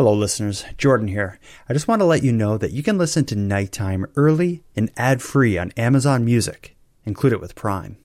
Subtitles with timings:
[0.00, 0.64] Hello, listeners.
[0.78, 1.38] Jordan here.
[1.68, 4.90] I just want to let you know that you can listen to Nighttime early and
[4.96, 6.74] ad free on Amazon Music.
[7.04, 7.98] Include it with Prime.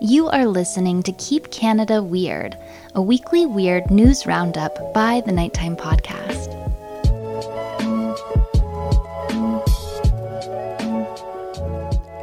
[0.00, 2.56] You are listening to Keep Canada Weird,
[2.94, 6.54] a weekly weird news roundup by the Nighttime Podcast.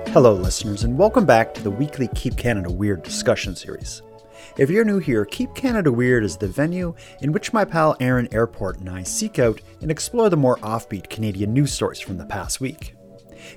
[0.10, 4.02] Hello, listeners, and welcome back to the weekly Keep Canada Weird discussion series.
[4.58, 8.30] If you're new here, Keep Canada Weird is the venue in which my pal Aaron
[8.32, 12.26] Airport and I seek out and explore the more offbeat Canadian news stories from the
[12.26, 12.96] past week.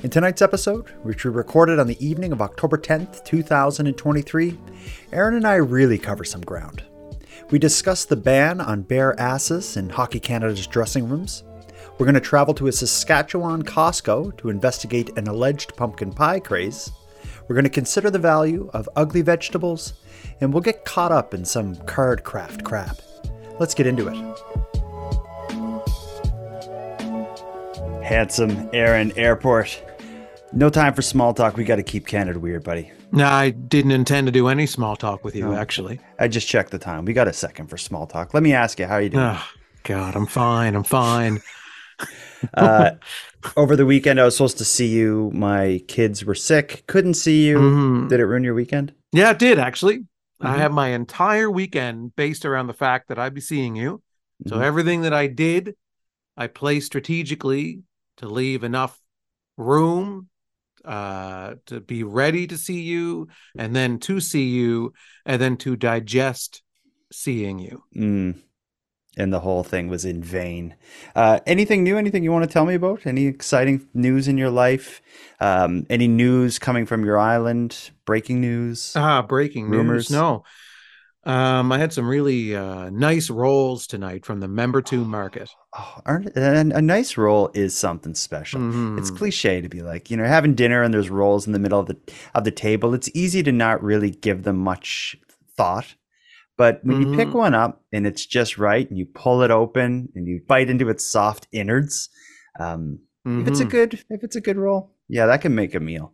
[0.03, 4.59] In tonight's episode, which we recorded on the evening of October 10th, 2023,
[5.13, 6.83] Aaron and I really cover some ground.
[7.51, 11.45] We discuss the ban on bare asses in Hockey Canada's dressing rooms,
[11.99, 16.93] we're going to travel to a Saskatchewan Costco to investigate an alleged pumpkin pie craze.
[17.49, 19.95] We're going to consider the value of ugly vegetables,
[20.41, 22.99] and we'll get caught up in some card craft crap.
[23.59, 24.17] Let's get into it.
[28.05, 29.83] Handsome Aaron Airport.
[30.53, 31.57] No time for small talk.
[31.57, 32.91] We got to keep Canada weird, buddy.
[33.13, 36.01] No, I didn't intend to do any small talk with you, actually.
[36.19, 37.05] I just checked the time.
[37.05, 38.35] We got a second for small talk.
[38.35, 39.25] Let me ask you, how are you doing?
[39.25, 39.45] Oh,
[39.85, 40.75] God, I'm fine.
[40.75, 41.41] I'm fine
[42.55, 42.91] uh,
[43.57, 45.31] over the weekend, I was supposed to see you.
[45.35, 47.59] My kids were sick, couldn't see you.
[47.59, 48.09] Mm-hmm.
[48.09, 48.93] Did it ruin your weekend?
[49.13, 50.05] Yeah, it did actually.
[50.41, 50.47] Mm-hmm.
[50.47, 54.03] I have my entire weekend based around the fact that I'd be seeing you.
[54.47, 54.65] So mm-hmm.
[54.65, 55.75] everything that I did,
[56.37, 57.83] I placed strategically
[58.19, 59.01] to leave enough
[59.57, 60.29] room
[60.85, 63.29] uh, to be ready to see you,
[63.59, 64.93] and then to see you,
[65.27, 66.63] and then to digest
[67.11, 67.83] seeing you.
[67.95, 68.41] Mm
[69.19, 70.75] and the whole thing was in vain.
[71.15, 71.99] Uh, anything new?
[71.99, 73.07] Anything you want to tell me about?
[73.07, 75.03] Any exciting news in your life?
[75.41, 77.91] Um, any news coming from your island?
[78.05, 78.93] Breaking news?
[78.97, 80.11] Ah, breaking rumors.
[80.11, 80.19] News.
[80.19, 80.45] No.
[81.25, 85.51] Um, I had some really uh, nice rolls tonight from the member two market.
[85.77, 88.61] Oh, a, a nice roll is something special.
[88.61, 88.99] Mm-hmm.
[88.99, 91.81] It's cliche to be like, you know, having dinner and there's rolls in the middle
[91.81, 91.99] of the
[92.35, 92.95] of the table.
[92.95, 95.17] It's easy to not really give them much
[95.55, 95.97] thought
[96.59, 97.13] but when mm-hmm.
[97.13, 97.39] you pick mm-hmm.
[97.39, 100.91] one up and it's just right, and you pull it open and you bite into
[100.91, 102.11] its soft innards,
[102.59, 103.41] um, mm-hmm.
[103.41, 103.71] if it's a mm-hmm.
[103.71, 106.13] good if it's a good roll, yeah, that can make a meal.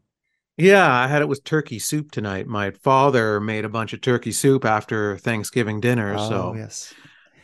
[0.56, 2.46] Yeah, I had it with turkey soup tonight.
[2.46, 6.94] My father made a bunch of turkey soup after Thanksgiving dinner, oh, so yes.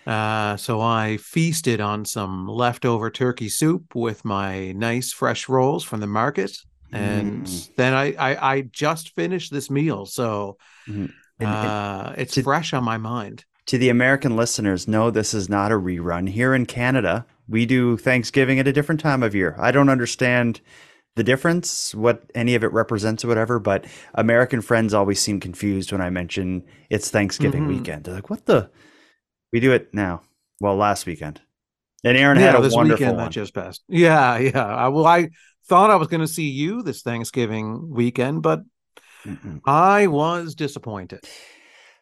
[0.06, 6.00] Uh, so I feasted on some leftover turkey soup with my nice fresh rolls from
[6.00, 6.56] the market,
[6.93, 7.75] and mm.
[7.77, 10.06] then I, I, I just finished this meal.
[10.06, 11.06] So mm-hmm.
[11.40, 13.44] And, uh, it's to, fresh on my mind.
[13.66, 16.28] To the American listeners, no, this is not a rerun.
[16.28, 19.56] Here in Canada, we do Thanksgiving at a different time of year.
[19.58, 20.60] I don't understand
[21.16, 23.84] the difference, what any of it represents or whatever, but
[24.14, 27.78] American friends always seem confused when I mention it's Thanksgiving mm-hmm.
[27.78, 28.04] weekend.
[28.04, 28.70] They're like, what the?
[29.52, 30.22] We do it now.
[30.60, 31.40] Well, last weekend.
[32.04, 33.26] And Aaron yeah, had a this wonderful weekend one.
[33.26, 33.82] that just passed.
[33.88, 34.64] Yeah, yeah.
[34.64, 35.30] I, well, I
[35.68, 38.60] thought I was going to see you this Thanksgiving weekend, but
[39.25, 39.60] Mm-mm.
[39.66, 41.20] I was disappointed.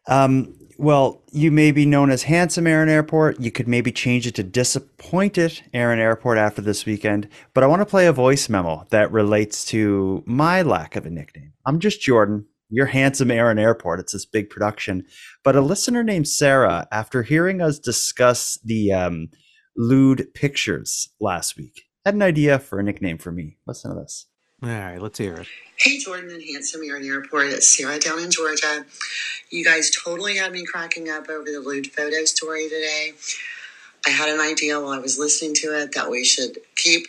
[0.09, 3.41] Um, well, you may be known as Handsome Aaron Airport.
[3.41, 7.29] You could maybe change it to Disappointed Aaron Airport after this weekend.
[7.53, 11.11] But I want to play a voice memo that relates to my lack of a
[11.11, 11.53] nickname.
[11.67, 12.47] I'm just Jordan.
[12.71, 13.99] You're Handsome Aaron Airport.
[13.99, 15.05] It's this big production.
[15.43, 19.29] But a listener named Sarah, after hearing us discuss the um,
[19.77, 23.59] lewd pictures last week, had an idea for a nickname for me.
[23.67, 24.28] Listen to this.
[24.63, 25.47] All right, let's hear it.
[25.77, 27.47] Hey, Jordan and Handsome, you're in the airport.
[27.47, 28.85] It's Sarah down in Georgia.
[29.51, 33.13] You guys totally had me cracking up over the lewd photo story today.
[34.05, 37.07] I had an idea while I was listening to it that we should keep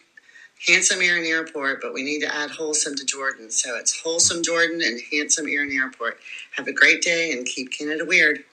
[0.68, 3.50] Handsome Aaron Airport, but we need to add Wholesome to Jordan.
[3.50, 6.20] So it's Wholesome Jordan and Handsome Aaron Airport.
[6.56, 8.44] Have a great day and keep Canada weird.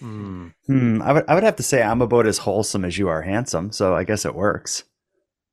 [0.00, 0.48] Hmm.
[0.66, 1.00] hmm.
[1.02, 3.72] I would I would have to say I'm about as wholesome as you are handsome,
[3.72, 4.84] so I guess it works.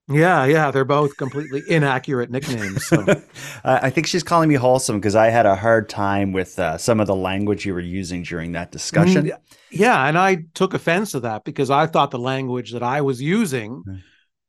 [0.07, 2.85] Yeah, yeah, they're both completely inaccurate nicknames.
[2.85, 3.03] So.
[3.63, 6.99] I think she's calling me wholesome because I had a hard time with uh, some
[6.99, 9.25] of the language you were using during that discussion.
[9.25, 9.37] Mm,
[9.72, 13.19] yeah, and I took offense to that because I thought the language that I was
[13.19, 14.02] using mm.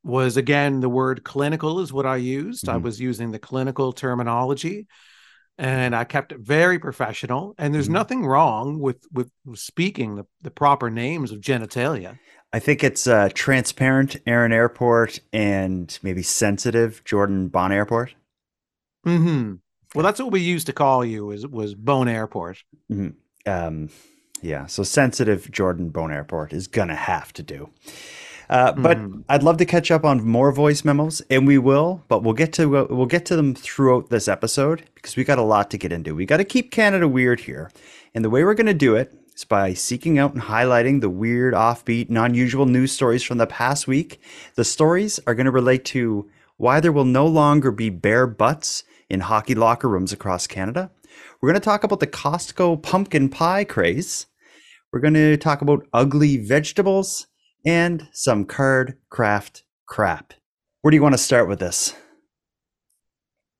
[0.04, 2.66] was again the word clinical is what I used.
[2.66, 2.74] Mm-hmm.
[2.74, 4.86] I was using the clinical terminology,
[5.56, 7.54] and I kept it very professional.
[7.56, 7.94] And there's mm-hmm.
[7.94, 12.18] nothing wrong with with speaking the, the proper names of genitalia.
[12.52, 18.14] I think it's uh, transparent Aaron Airport and maybe sensitive Jordan Bon Airport.
[19.04, 19.54] Hmm.
[19.94, 21.26] Well, that's what we used to call you.
[21.26, 22.64] Was was Bone Airport.
[22.90, 23.10] Mm-hmm.
[23.50, 23.88] Um,
[24.42, 24.66] yeah.
[24.66, 27.70] So sensitive Jordan Bone Airport is gonna have to do.
[28.48, 29.24] Uh, but Mhm.
[29.28, 32.04] I'd love to catch up on more voice memos, and we will.
[32.08, 35.38] But we'll get to uh, we'll get to them throughout this episode because we got
[35.38, 36.14] a lot to get into.
[36.14, 37.70] We got to keep Canada weird here,
[38.14, 41.10] and the way we're going to do it is by seeking out and highlighting the
[41.10, 44.20] weird, offbeat, and unusual news stories from the past week.
[44.54, 48.82] The stories are going to relate to why there will no longer be bare butts
[49.10, 50.90] in hockey locker rooms across Canada.
[51.40, 54.26] We're going to talk about the Costco pumpkin pie craze.
[54.92, 57.26] We're going to talk about ugly vegetables
[57.64, 60.32] and some card craft crap.
[60.80, 61.94] Where do you want to start with this?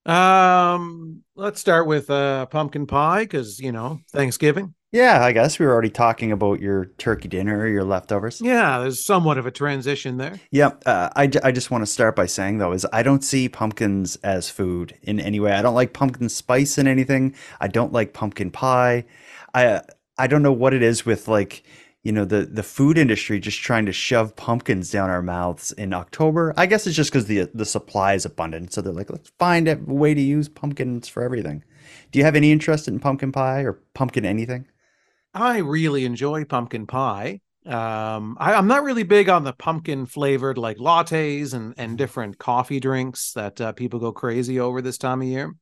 [0.07, 4.76] Um, let's start with uh pumpkin pie because you know Thanksgiving.
[4.93, 8.41] Yeah, I guess we were already talking about your turkey dinner or your leftovers.
[8.41, 10.41] Yeah, there's somewhat of a transition there.
[10.51, 13.25] Yeah, uh, I, j- I just want to start by saying though is I don't
[13.25, 15.53] see pumpkins as food in any way.
[15.53, 17.35] I don't like pumpkin spice in anything.
[17.61, 19.05] I don't like pumpkin pie.
[19.55, 19.83] I
[20.19, 21.65] I don't know what it is with like
[22.05, 25.93] you know the the food industry just trying to shove pumpkins down our mouths in
[25.93, 26.55] October.
[26.57, 29.67] I guess it's just because the the supply is abundant, so they're like let's find
[29.69, 31.65] a way to use pumpkins for everything.
[32.13, 34.67] Do you have any interest in pumpkin pie or pumpkin anything?
[35.37, 37.41] I really enjoy pumpkin pie.
[37.67, 42.39] Um, I, I'm not really big on the pumpkin flavored like lattes and and different
[42.39, 45.55] coffee drinks that uh, people go crazy over this time of year.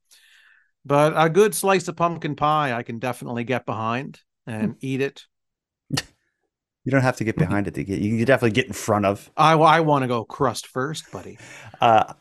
[0.84, 5.24] But a good slice of pumpkin pie, I can definitely get behind and eat it.
[6.84, 8.00] You don't have to get behind it to get.
[8.00, 9.30] You can definitely get in front of.
[9.36, 11.38] I I want to go crust first, buddy.
[11.80, 12.14] Uh,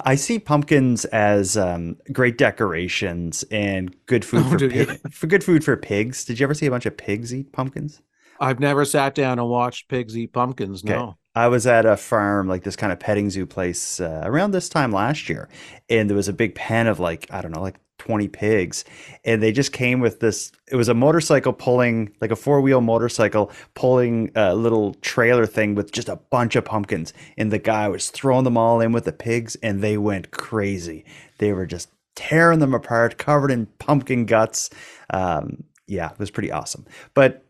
[0.00, 5.44] I see pumpkins as um, great decorations and good food Oh, for pig, for good
[5.44, 6.24] food for pigs.
[6.24, 8.00] Did you ever see a bunch of pigs eat pumpkins?
[8.40, 10.82] I've never sat down and watched pigs eat pumpkins.
[10.84, 10.94] Okay.
[10.94, 11.18] No.
[11.34, 14.68] I was at a farm, like this kind of petting zoo place, uh, around this
[14.68, 15.48] time last year,
[15.88, 18.84] and there was a big pen of like I don't know, like twenty pigs,
[19.24, 20.52] and they just came with this.
[20.70, 25.74] It was a motorcycle pulling, like a four wheel motorcycle pulling a little trailer thing
[25.74, 29.04] with just a bunch of pumpkins, and the guy was throwing them all in with
[29.04, 31.04] the pigs, and they went crazy.
[31.38, 34.70] They were just tearing them apart, covered in pumpkin guts.
[35.10, 37.44] Um, yeah, it was pretty awesome, but.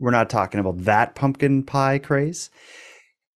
[0.00, 2.50] We're not talking about that pumpkin pie craze.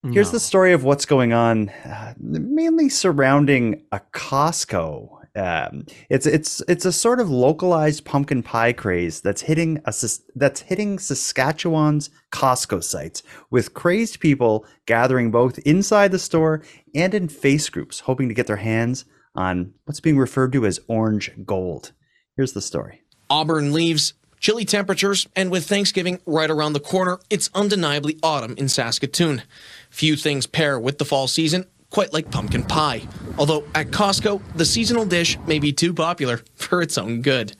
[0.02, 0.32] Here's No.
[0.32, 5.17] the story of what's going on, uh, mainly surrounding a Costco.
[5.38, 9.94] Um, it's it's it's a sort of localized pumpkin pie craze that's hitting a
[10.34, 16.62] that's hitting Saskatchewan's Costco sites with crazed people gathering both inside the store
[16.94, 19.04] and in face groups, hoping to get their hands
[19.36, 21.92] on what's being referred to as orange gold.
[22.36, 23.02] Here's the story.
[23.30, 28.68] Auburn leaves, chilly temperatures, and with Thanksgiving right around the corner, it's undeniably autumn in
[28.68, 29.42] Saskatoon.
[29.90, 33.02] Few things pair with the fall season quite like pumpkin pie.
[33.38, 37.56] Although at Costco, the seasonal dish may be too popular for its own good.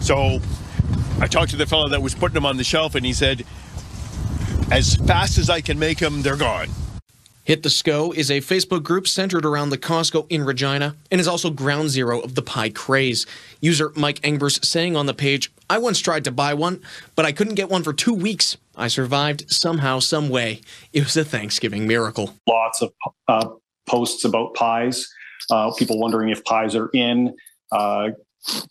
[0.00, 0.40] So
[1.20, 3.44] I talked to the fellow that was putting them on the shelf, and he said,
[4.70, 6.68] as fast as I can make them, they're gone.
[7.48, 11.26] Hit the SCO is a Facebook group centered around the Costco in Regina and is
[11.26, 13.24] also ground zero of the pie craze.
[13.62, 16.82] User Mike Engbers saying on the page, I once tried to buy one,
[17.16, 18.58] but I couldn't get one for two weeks.
[18.78, 20.60] I survived somehow, some way.
[20.92, 22.34] It was a Thanksgiving miracle.
[22.46, 22.92] lots of
[23.26, 23.48] uh,
[23.86, 25.06] posts about pies.
[25.50, 27.34] Uh, people wondering if pies are in.
[27.72, 28.10] Uh,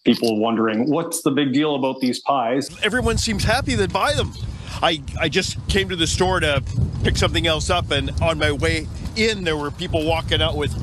[0.06, 2.70] people wondering what's the big deal about these pies.
[2.84, 4.34] Everyone seems happy to buy them.
[4.82, 6.64] I, I just came to the store to
[7.04, 10.74] pick something else up, and on my way in, there were people walking out with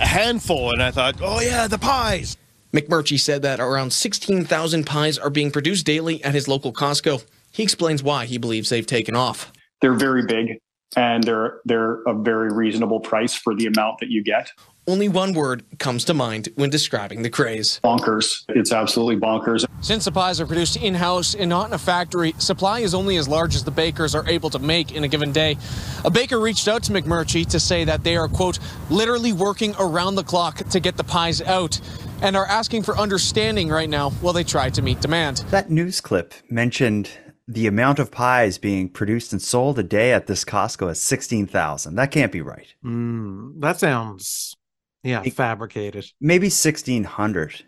[0.00, 2.36] a handful, and I thought, oh, yeah, the pies.
[2.72, 7.24] McMurtry said that around 16,000 pies are being produced daily at his local Costco.
[7.50, 9.52] He explains why he believes they've taken off.
[9.80, 10.58] They're very big,
[10.96, 14.50] and they're they're a very reasonable price for the amount that you get.
[14.86, 17.80] Only one word comes to mind when describing the craze.
[17.84, 18.44] Bonkers!
[18.48, 19.64] It's absolutely bonkers.
[19.82, 23.16] Since the pies are produced in house and not in a factory, supply is only
[23.16, 25.58] as large as the bakers are able to make in a given day.
[26.04, 30.16] A baker reached out to McMurtry to say that they are, quote, literally working around
[30.16, 31.80] the clock to get the pies out
[32.20, 35.38] and are asking for understanding right now while they try to meet demand.
[35.50, 37.10] That news clip mentioned
[37.50, 41.96] the amount of pies being produced and sold a day at this Costco is 16,000.
[41.96, 42.72] That can't be right.
[42.84, 44.56] Mm, that sounds,
[45.02, 46.06] yeah, It- fabricated.
[46.20, 47.64] Maybe 1,600.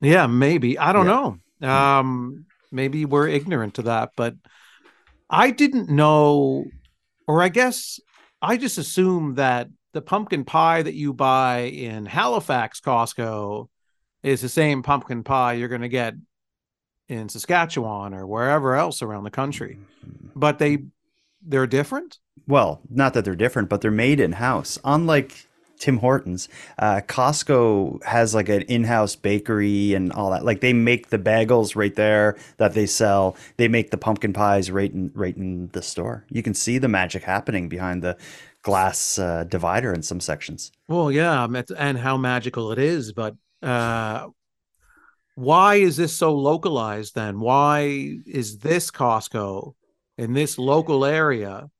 [0.00, 0.78] Yeah, maybe.
[0.78, 1.32] I don't Yeah.
[1.60, 1.68] know.
[1.68, 4.34] Um, maybe we're ignorant to that, but
[5.28, 6.66] I didn't know,
[7.26, 7.98] or I guess
[8.40, 13.68] I just assumed that the pumpkin pie that you buy in Halifax Costco
[14.22, 16.14] is the same pumpkin pie you're going to get
[17.08, 19.78] in Saskatchewan or wherever else around the country.
[20.34, 20.84] But they
[21.42, 22.18] they're different.
[22.46, 24.78] Well, not that they're different, but they're made in house.
[24.84, 25.46] Unlike
[25.78, 26.48] Tim Hortons.
[26.78, 30.44] Uh, Costco has like an in-house bakery and all that.
[30.44, 33.36] Like they make the bagels right there that they sell.
[33.56, 36.24] They make the pumpkin pies right in right in the store.
[36.30, 38.16] You can see the magic happening behind the
[38.62, 40.72] glass uh, divider in some sections.
[40.88, 41.46] Well, yeah,
[41.76, 44.28] and how magical it is, but uh,
[45.34, 47.40] why is this so localized then?
[47.40, 49.74] Why is this Costco
[50.16, 51.70] in this local area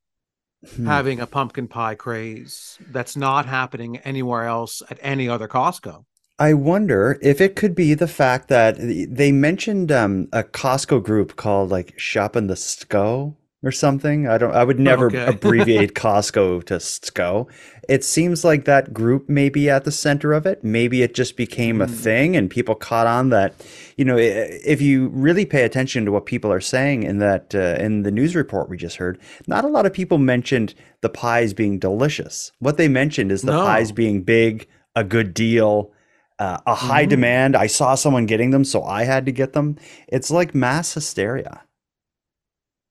[0.75, 0.87] hmm.
[0.87, 6.05] having a pumpkin pie craze that's not happening anywhere else at any other Costco?
[6.37, 11.37] I wonder if it could be the fact that they mentioned um, a Costco group
[11.37, 14.28] called like Shopping the Sco or something.
[14.28, 14.54] I don't.
[14.54, 15.25] I would never okay.
[15.28, 17.49] abbreviate Costco to SCO.
[17.88, 20.62] It seems like that group may be at the center of it.
[20.62, 21.85] Maybe it just became mm.
[21.85, 21.92] a hmm.
[21.92, 23.54] thing, and people caught on that.
[23.97, 27.83] You know, if you really pay attention to what people are saying in that uh,
[27.83, 31.54] in the news report we just heard, not a lot of people mentioned the pies
[31.54, 32.52] being delicious.
[32.59, 33.64] What they mentioned is the no.
[33.64, 35.90] pies being big, a good deal.
[36.37, 37.11] Uh, a high mm.
[37.11, 37.54] demand.
[37.54, 39.76] I saw someone getting them, so I had to get them.
[40.09, 41.62] It's like mass hysteria.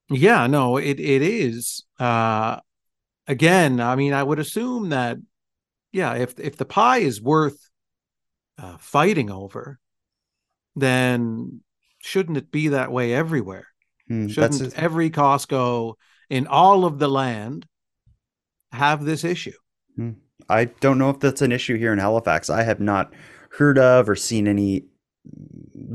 [0.09, 1.83] Yeah, no, it it is.
[1.99, 2.59] Uh
[3.27, 5.17] again, I mean, I would assume that
[5.91, 7.69] yeah, if if the pie is worth
[8.57, 9.79] uh, fighting over,
[10.75, 11.61] then
[11.99, 13.67] shouldn't it be that way everywhere?
[14.09, 15.93] Mm, shouldn't every Costco
[16.29, 17.67] in all of the land
[18.71, 19.53] have this issue?
[19.97, 20.15] Mm.
[20.49, 22.49] I don't know if that's an issue here in Halifax.
[22.49, 23.13] I have not
[23.51, 24.85] heard of or seen any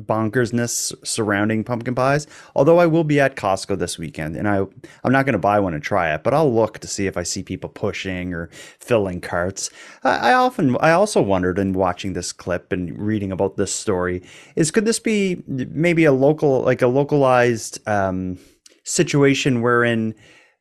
[0.08, 2.26] bonkersness surrounding pumpkin pies.
[2.54, 4.58] Although I will be at Costco this weekend, and I
[5.04, 7.16] I'm not going to buy one and try it, but I'll look to see if
[7.16, 8.49] I see people pushing or
[8.80, 9.70] filling carts.
[10.04, 14.23] I, I often I also wondered in watching this clip and reading about this story
[14.56, 18.38] is could this be maybe a local like a localized um,
[18.85, 20.14] situation wherein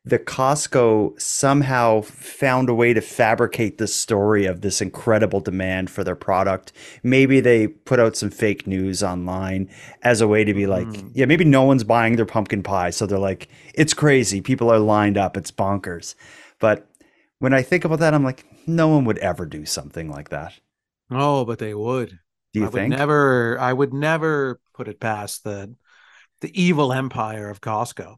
[0.04, 6.02] the Costco somehow found a way to fabricate the story of this incredible demand for
[6.02, 6.72] their product.
[7.02, 9.68] Maybe they put out some fake news online
[10.02, 11.10] as a way to be like, mm.
[11.12, 12.90] yeah, maybe no one's buying their pumpkin pie.
[12.90, 14.40] So they're like, it's crazy.
[14.40, 15.36] People are lined up.
[15.36, 16.14] It's bonkers.
[16.58, 16.88] But
[17.38, 20.54] when I think about that, I'm like, no one would ever do something like that.
[21.10, 22.18] Oh, but they would.
[22.54, 22.90] Do you I think?
[22.90, 25.74] Would never, I would never put it past the
[26.40, 28.16] the evil empire of Costco.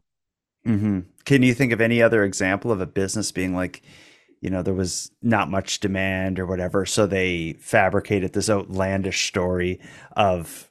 [0.65, 0.99] Mm-hmm.
[1.25, 3.81] Can you think of any other example of a business being like,
[4.41, 9.79] you know, there was not much demand or whatever, so they fabricated this outlandish story
[10.15, 10.69] of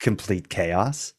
[0.00, 1.14] complete chaos?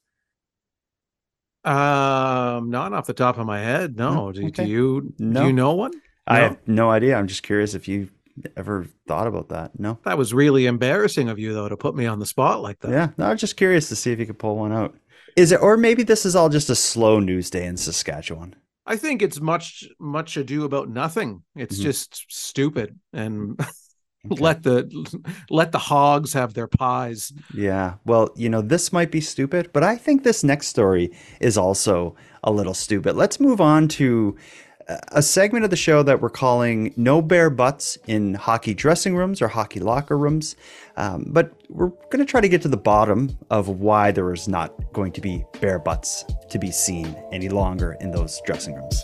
[1.64, 3.98] Um, not off the top of my head.
[3.98, 4.32] No.
[4.32, 4.64] Do, okay.
[4.64, 5.42] do you no.
[5.42, 5.92] do you know one?
[5.92, 6.00] No?
[6.28, 7.18] I have no idea.
[7.18, 8.10] I'm just curious if you
[8.56, 9.78] ever thought about that.
[9.78, 10.00] No.
[10.04, 12.92] That was really embarrassing of you though to put me on the spot like that.
[12.92, 13.10] Yeah.
[13.18, 14.96] No, I was just curious to see if you could pull one out.
[15.38, 18.56] Is it, or maybe this is all just a slow news day in Saskatchewan?
[18.88, 21.44] I think it's much much ado about nothing.
[21.56, 21.84] It's mm-hmm.
[21.84, 23.60] just stupid and
[24.32, 24.42] okay.
[24.42, 24.90] let the
[25.50, 27.32] let the hogs have their pies.
[27.54, 27.96] Yeah.
[28.06, 32.16] Well, you know, this might be stupid, but I think this next story is also
[32.44, 33.16] a little stupid.
[33.16, 34.36] Let's move on to
[34.88, 39.42] a segment of the show that we're calling No Bare Butts in Hockey Dressing Rooms
[39.42, 40.56] or Hockey Locker Rooms.
[40.96, 44.48] Um, but we're going to try to get to the bottom of why there is
[44.48, 49.04] not going to be bare butts to be seen any longer in those dressing rooms.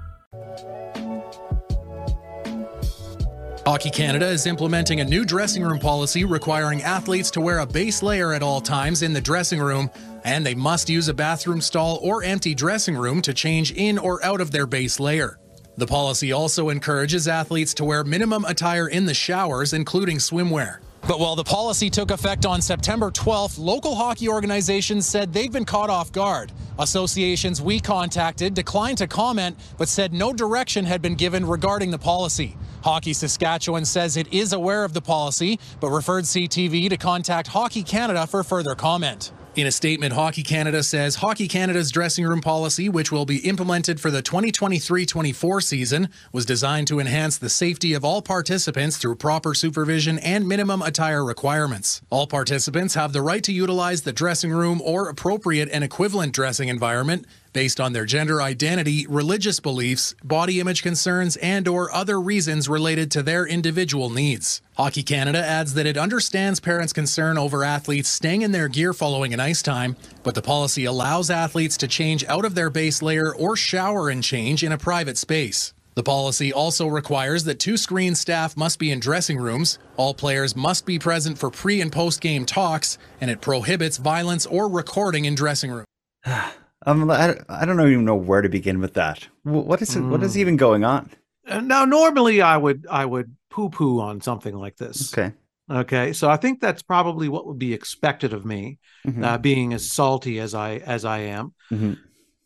[3.65, 8.01] Hockey Canada is implementing a new dressing room policy requiring athletes to wear a base
[8.01, 9.87] layer at all times in the dressing room,
[10.23, 14.23] and they must use a bathroom stall or empty dressing room to change in or
[14.25, 15.37] out of their base layer.
[15.77, 20.79] The policy also encourages athletes to wear minimum attire in the showers, including swimwear.
[21.07, 25.65] But while the policy took effect on September 12th, local hockey organizations said they've been
[25.65, 26.51] caught off guard.
[26.79, 31.99] Associations we contacted declined to comment, but said no direction had been given regarding the
[31.99, 32.57] policy.
[32.83, 37.83] Hockey Saskatchewan says it is aware of the policy, but referred CTV to contact Hockey
[37.83, 39.31] Canada for further comment.
[39.53, 43.99] In a statement, Hockey Canada says Hockey Canada's dressing room policy, which will be implemented
[43.99, 49.17] for the 2023 24 season, was designed to enhance the safety of all participants through
[49.17, 52.01] proper supervision and minimum attire requirements.
[52.09, 56.69] All participants have the right to utilize the dressing room or appropriate and equivalent dressing
[56.69, 62.69] environment based on their gender identity, religious beliefs, body image concerns, and or other reasons
[62.69, 64.61] related to their individual needs.
[64.77, 69.33] Hockey Canada adds that it understands parents' concern over athletes staying in their gear following
[69.33, 73.35] an ice time, but the policy allows athletes to change out of their base layer
[73.35, 75.73] or shower and change in a private space.
[75.93, 80.55] The policy also requires that two screen staff must be in dressing rooms, all players
[80.55, 85.25] must be present for pre and post game talks, and it prohibits violence or recording
[85.25, 85.87] in dressing rooms.
[86.85, 89.27] Um, I, I don't even know where to begin with that.
[89.43, 91.11] What is it, what is even going on?
[91.47, 95.13] Uh, Now, normally I would I would poo poo on something like this.
[95.13, 95.33] Okay.
[95.69, 99.23] Okay, so I think that's probably what would be expected of me, Mhm.
[99.23, 101.53] uh, being as salty as I as I am.
[101.71, 101.97] Mhm.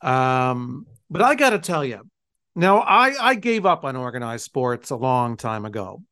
[0.02, 2.02] Um, but I got to tell you,
[2.56, 6.04] now I I gave up on organized sports a long time ago.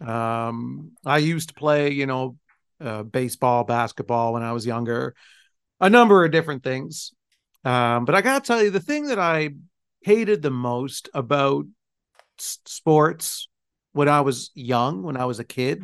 [0.00, 2.36] Um, I used to play, you know,
[2.80, 5.14] uh, baseball, basketball when I was younger,
[5.80, 7.12] a number of different things.
[7.66, 9.50] Um, but I got to tell you, the thing that I
[10.02, 11.64] hated the most about
[12.38, 13.48] s- sports
[13.92, 15.82] when I was young, when I was a kid,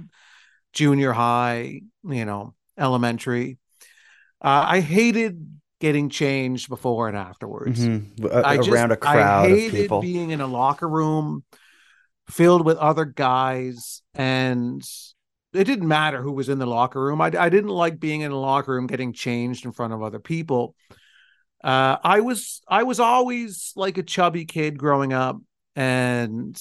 [0.72, 3.58] junior high, you know, elementary,
[4.40, 7.80] uh, I hated getting changed before and afterwards.
[7.80, 8.24] Mhm.
[8.26, 10.00] A- I just- around a crowd I of hated people.
[10.00, 11.42] being in a locker room
[12.28, 14.80] filled with other guys, and
[15.52, 17.20] it didn't matter who was in the locker room.
[17.20, 20.20] I, I didn't like being in a locker room getting changed in front of other
[20.20, 20.76] people.
[21.62, 25.40] Uh, I was I was always like a chubby kid growing up,
[25.76, 26.60] and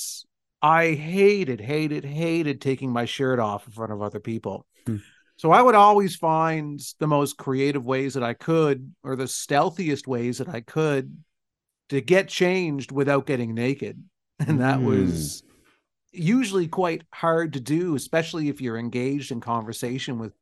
[0.61, 4.65] I hated, hated, hated taking my shirt off in front of other people.
[4.85, 4.97] Hmm.
[5.37, 10.07] So I would always find the most creative ways that I could, or the stealthiest
[10.07, 11.17] ways that I could,
[11.89, 14.03] to get changed without getting naked,
[14.39, 14.85] and that Mm.
[14.85, 15.43] was
[16.11, 20.33] usually quite hard to do, especially if you're engaged in conversation with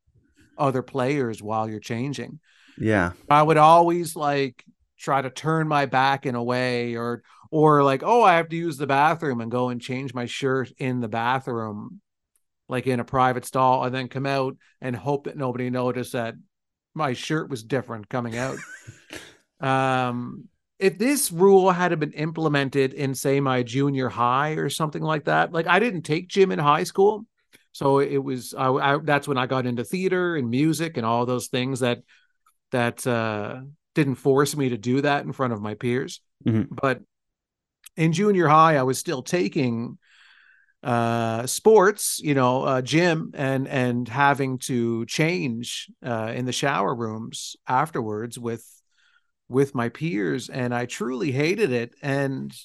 [0.58, 2.40] other players while you're changing.
[2.80, 3.12] Yeah.
[3.30, 4.64] I would always like
[4.98, 8.56] try to turn my back in a way or or like oh I have to
[8.56, 12.02] use the bathroom and go and change my shirt in the bathroom
[12.68, 16.36] like in a private stall and then come out and hope that nobody noticed that
[16.94, 18.58] my shirt was different coming out.
[19.60, 20.46] um
[20.80, 25.52] if this rule had been implemented in say my junior high or something like that
[25.52, 27.26] like I didn't take gym in high school
[27.72, 31.26] so it was I, I that's when I got into theater and music and all
[31.26, 32.00] those things that
[32.72, 33.62] that uh,
[33.96, 36.22] didn't force me to do that in front of my peers.
[36.46, 36.68] Mhm.
[36.70, 37.02] But
[37.96, 39.98] in junior high, I was still taking
[40.82, 46.96] uh, sports, you know, uh, gym, and and having to change uh, in the shower
[46.96, 48.66] rooms afterwards with
[49.50, 51.96] with my peers, and I truly hated it.
[52.02, 52.56] And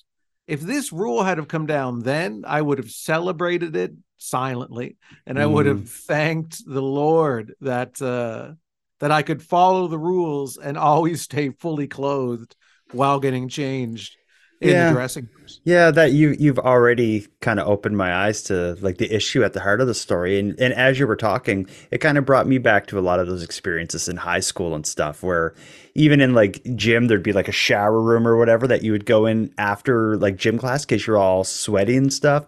[0.47, 5.39] if this rule had have come down then, I would have celebrated it silently, and
[5.39, 8.01] I would have thanked the Lord that.
[8.01, 8.55] Uh,
[9.01, 12.57] that I could follow the rules and always stay fully clothed
[12.91, 14.17] while getting changed
[14.61, 14.85] in Yeah.
[14.85, 15.61] the dressing rooms.
[15.65, 19.53] Yeah, that you you've already kind of opened my eyes to like the issue at
[19.55, 22.47] the heart of the story, and and as you were talking, it kind of brought
[22.49, 25.55] me back to a lot of those experiences in high school and stuff, where
[25.95, 29.07] even in like gym, there'd be like a shower room or whatever that you would
[29.07, 32.47] go in after like gym class because you're all sweaty and stuff.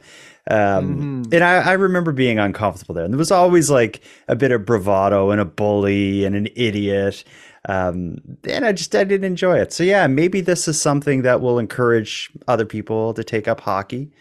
[0.48, 1.34] Um, Mhm.
[1.34, 4.64] And I, I remember being uncomfortable there, and there was always like a bit of
[4.64, 7.24] bravado and a bully and an idiot.
[7.68, 9.72] Um, and I just I didn't enjoy it.
[9.72, 14.12] So yeah, maybe this is something that will encourage other people to take up hockey,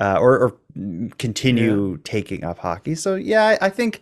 [0.00, 0.56] uh, or, or
[1.18, 2.94] continue taking up hockey.
[2.94, 4.00] So yeah, I, I think,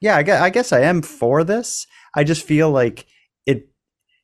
[0.00, 1.86] yeah, I guess, I guess I am for this.
[2.14, 3.06] I just feel like.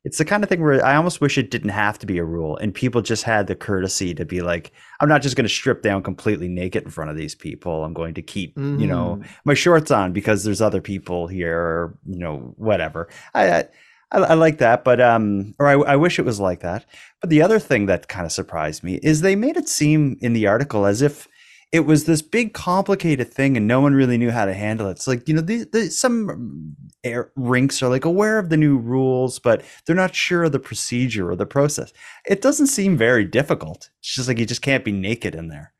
[0.03, 2.25] It's the kind of thing where I almost wish it didn't have to be a
[2.25, 5.49] rule, and people just had the courtesy to be like, "I'm not just going to
[5.53, 7.83] strip down completely naked in front of these people.
[7.85, 9.27] I'm going to keep, you know, Mhm.
[9.45, 13.63] my shorts on because there's other people here, or you know, whatever." I, I
[14.11, 16.85] I, I like that, but um, or I, I wish it was like that.
[17.21, 20.33] But the other thing that kind of surprised me is they made it seem in
[20.33, 21.27] the article as if
[21.73, 24.91] it was this big complicated thing and no one really knew how to handle it.
[24.91, 29.63] It's like you know, some air, rinks are like aware of the new rules, but
[29.85, 31.91] they're not sure of the procedure or the process.
[32.27, 33.89] It doesn't seem very difficult.
[33.99, 35.73] It's just like you just can't be naked in there.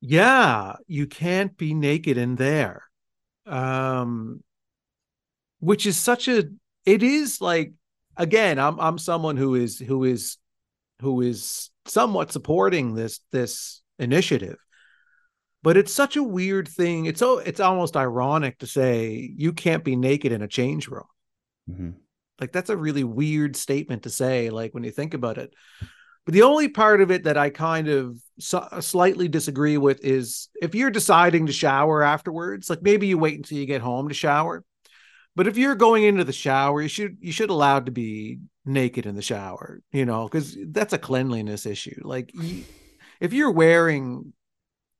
[0.00, 2.84] Yeah, you can't be naked in there.
[3.44, 4.42] Um
[5.60, 6.44] which is such a
[6.86, 7.74] it is like
[8.16, 10.38] again, I'm I'm someone who is who is
[11.02, 14.58] who is somewhat supporting this this initiative.
[15.62, 17.06] But it's such a weird thing.
[17.06, 21.06] It's so it's almost ironic to say you can't be naked in a change room.
[21.68, 21.90] Mm-hmm.
[22.40, 25.52] Like that's a really weird statement to say like when you think about it.
[26.24, 30.48] But the only part of it that I kind of so- slightly disagree with is
[30.60, 34.14] if you're deciding to shower afterwards, like maybe you wait until you get home to
[34.14, 34.64] shower.
[35.36, 39.06] But if you're going into the shower, you should you should allowed to be naked
[39.06, 42.00] in the shower, you know, because that's a cleanliness issue.
[42.02, 42.64] Like you,
[43.20, 44.32] if you're wearing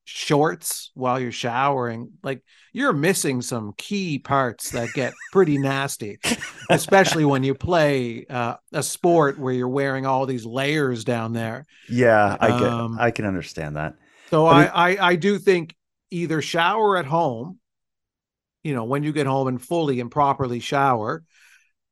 [0.05, 6.19] shorts while you're showering, like you're missing some key parts that get pretty nasty,
[6.71, 11.67] especially when you play uh, a sport where you're wearing all these layers down there.
[11.89, 13.95] Yeah, I get Um, I can understand that.
[14.31, 15.75] So I, it- I I do think
[16.11, 17.59] either shower at home,
[18.63, 21.25] you know, when you get home and fully and properly shower.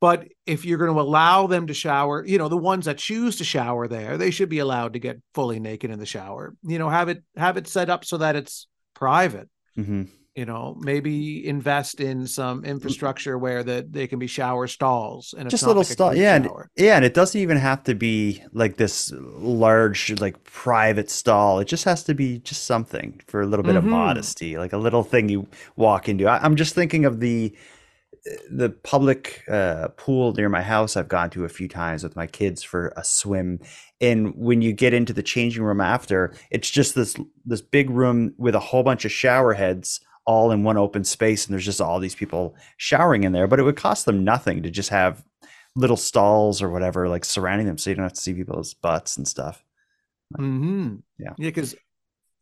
[0.05, 3.37] But if you're going to allow them to shower, you know, the ones that choose
[3.37, 6.55] to shower there, they should be allowed to get fully naked in the shower.
[6.63, 9.49] You know, have it have it set up so that it's private.
[9.75, 10.03] hmm
[10.37, 15.49] You know, maybe invest in some infrastructure where that they can be shower stalls and
[15.49, 19.11] Just little like yeah, and, yeah, and it doesn't even have to be like this
[19.15, 21.61] large, like private stall.
[21.61, 23.91] It just has to be just something for a little bit of Mhm.
[23.91, 26.27] modesty, like a little thing you walk into.
[26.27, 27.55] I, I'm just thinking of the
[28.51, 30.97] the public uh, pool near my house.
[30.97, 33.61] I've gone to a few times with my kids for a swim,
[34.01, 38.35] and when you get into the changing room after, it's just this this big room
[38.39, 41.83] with a whole bunch of shower heads all in one open space, and there's just
[41.83, 43.47] all these people showering in there.
[43.47, 45.23] But it would cost them nothing to just have
[45.77, 49.17] little stalls or whatever like surrounding them, so you don't have to see people's butts
[49.19, 49.63] and stuff.
[50.39, 50.97] Mm-hmm.
[51.19, 51.31] Yeah.
[51.37, 51.75] Yeah, because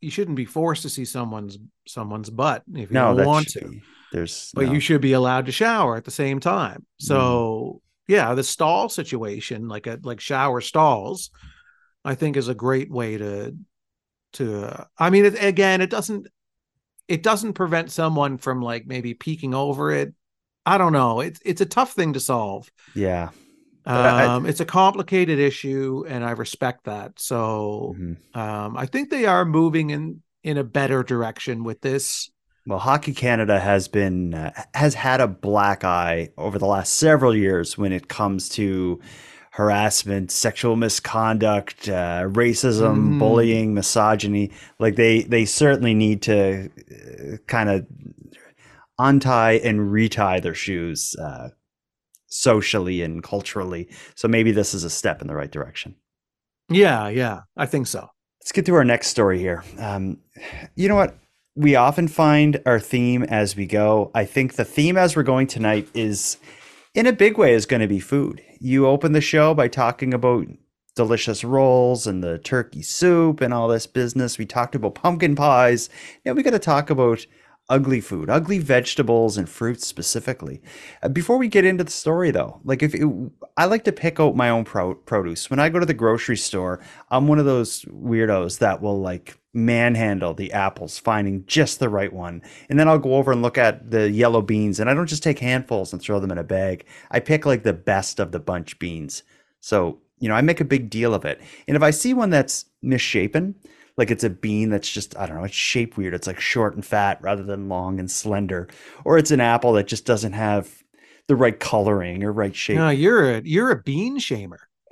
[0.01, 3.67] you shouldn't be forced to see someone's someone's butt if you No, don't want to.
[3.67, 3.81] be-
[4.13, 4.73] there's But no.
[4.73, 6.85] you should be allowed to shower at the same time.
[6.99, 11.29] So yeah, the stall situation, like a like shower stalls,
[12.05, 13.55] I think is a great way to
[14.33, 14.65] to.
[14.65, 16.27] Uh, I mean, it, again, it doesn't
[17.07, 20.13] it doesn't prevent someone from like maybe peeking over it.
[20.65, 21.19] I don't know.
[21.19, 22.71] It's it's a tough thing to solve.
[22.95, 23.29] yeah.
[23.85, 27.19] But I- Um, it's a complicated issue, and I respect that.
[27.19, 28.15] So Mhm.
[28.33, 32.29] um, I think they are moving in in a better direction with this.
[32.65, 37.35] Well, Hockey Canada has been uh, has had a black eye over the last several
[37.35, 39.01] years when it comes to
[39.51, 43.19] harassment, sexual misconduct, uh, racism, Mhm.
[43.19, 44.51] bullying, misogyny.
[44.79, 47.85] Like they they certainly need to uh, kind of
[48.97, 51.49] untie and retie their shoes uh,
[52.27, 53.89] socially and culturally.
[54.15, 55.95] So maybe this is a step in the right direction.
[56.69, 58.09] Yeah, yeah, I think so.
[58.41, 59.63] Let's get to our next story here.
[59.79, 60.19] Um,
[60.75, 61.17] you know what?
[61.55, 64.09] We often find our theme as we go.
[64.15, 66.37] I think the theme as we're going tonight is,
[66.95, 68.41] in a big way, is going to be food.
[68.59, 70.47] You open the show by talking about
[70.95, 74.39] delicious rolls and the turkey soup and all this business.
[74.39, 75.91] We talked about pumpkin pies.
[76.25, 77.23] Now we got to talk about
[77.69, 80.61] ugly food, ugly vegetables and fruits specifically.
[81.01, 83.07] Uh, before we get into the story, though, like if it,
[83.57, 86.37] I like to pick out my own pro- produce when I go to the grocery
[86.37, 91.89] store, I'm one of those weirdos that will like manhandle the apples, finding just the
[91.89, 94.93] right one, and then I'll go over and look at the yellow beans, and I
[94.93, 96.85] don't just take handfuls and throw them in a bag.
[97.11, 99.23] I pick like the best of the bunch beans.
[99.61, 102.29] So you know, I make a big deal of it, and if I see one
[102.29, 103.55] that's misshapen,
[103.97, 106.13] like it's a bean that's just I don't know, it's shaped weird.
[106.13, 108.67] It's like short and fat rather than long and slender,
[109.05, 110.83] or it's an apple that just doesn't have
[111.27, 112.77] the right coloring or right shape.
[112.77, 114.57] No, you're a you're a bean shamer.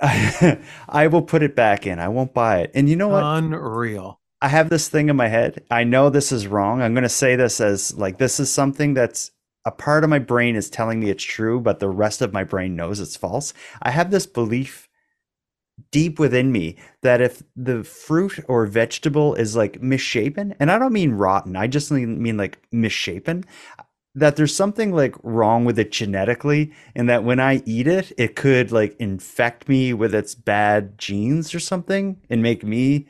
[0.88, 2.00] I will put it back in.
[2.00, 2.72] I won't buy it.
[2.74, 3.22] And you know what?
[3.22, 4.20] Unreal.
[4.40, 5.62] I have this thing in my head.
[5.70, 6.82] I know this is wrong.
[6.82, 9.30] I'm going to say this as like this is something that's
[9.64, 12.42] a part of my brain is telling me it's true, but the rest of my
[12.42, 13.54] brain knows it's false.
[13.80, 14.88] I have this belief
[15.90, 20.92] deep within me that if the fruit or vegetable is like misshapen, and I don't
[20.92, 23.44] mean rotten, I just mean, like misshapen,
[24.14, 28.36] that there's something like wrong with it genetically, and that when I eat it, it
[28.36, 33.08] could like infect me with its bad genes or something and make me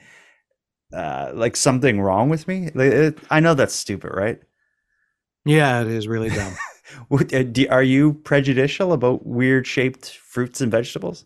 [0.93, 2.71] uh, like something wrong with me.
[2.75, 4.41] Like, it, I know that's stupid, right?
[5.45, 6.55] Yeah, it is really dumb.
[7.11, 11.25] Uh, are you prejudicial about weird shaped fruits and vegetables?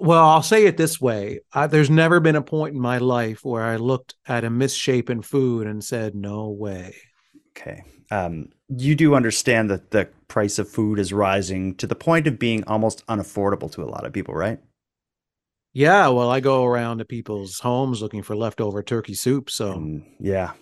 [0.00, 3.44] Well, I'll say it this way: I, there's never been a point in my life
[3.44, 6.94] where I looked at a misshapen food and said, "No way."
[7.56, 7.84] Okay.
[8.10, 12.38] Um, you do understand that the price of food is rising to the point of
[12.38, 14.58] being almost unaffordable to a lot of people, right?
[15.72, 19.50] Yeah, well, I go around to people's homes looking for leftover turkey soup.
[19.50, 20.52] So And yeah,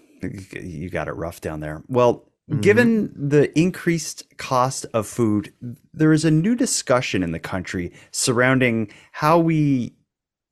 [0.52, 1.82] you got it rough down there.
[1.86, 5.52] Well, given the increased cost of food,
[5.92, 9.94] there is a new discussion in the country surrounding how we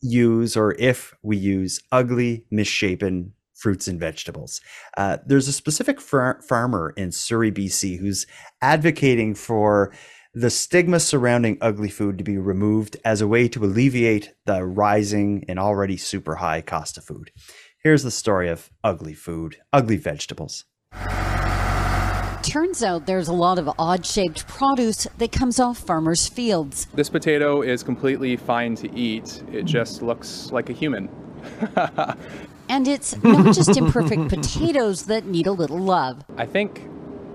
[0.00, 4.61] use or if we use ugly, misshapen fruits and vegetables.
[4.96, 8.26] Uh, there's a specific far- farmer in Surrey, BC, who's
[8.62, 9.92] advocating for
[10.33, 15.44] the stigma surrounding ugly food to be removed as a way to alleviate the rising
[15.48, 17.33] and already super high cost of food.
[17.83, 20.64] Here's the story of ugly food, ugly vegetables.
[22.42, 26.87] Turns out there's a lot of odd shaped produce that comes off farmers' fields.
[26.94, 31.09] This potato is completely fine to eat, it just looks like a human.
[32.70, 36.24] And it's not just imperfect potatoes that need a little love.
[36.37, 36.88] I think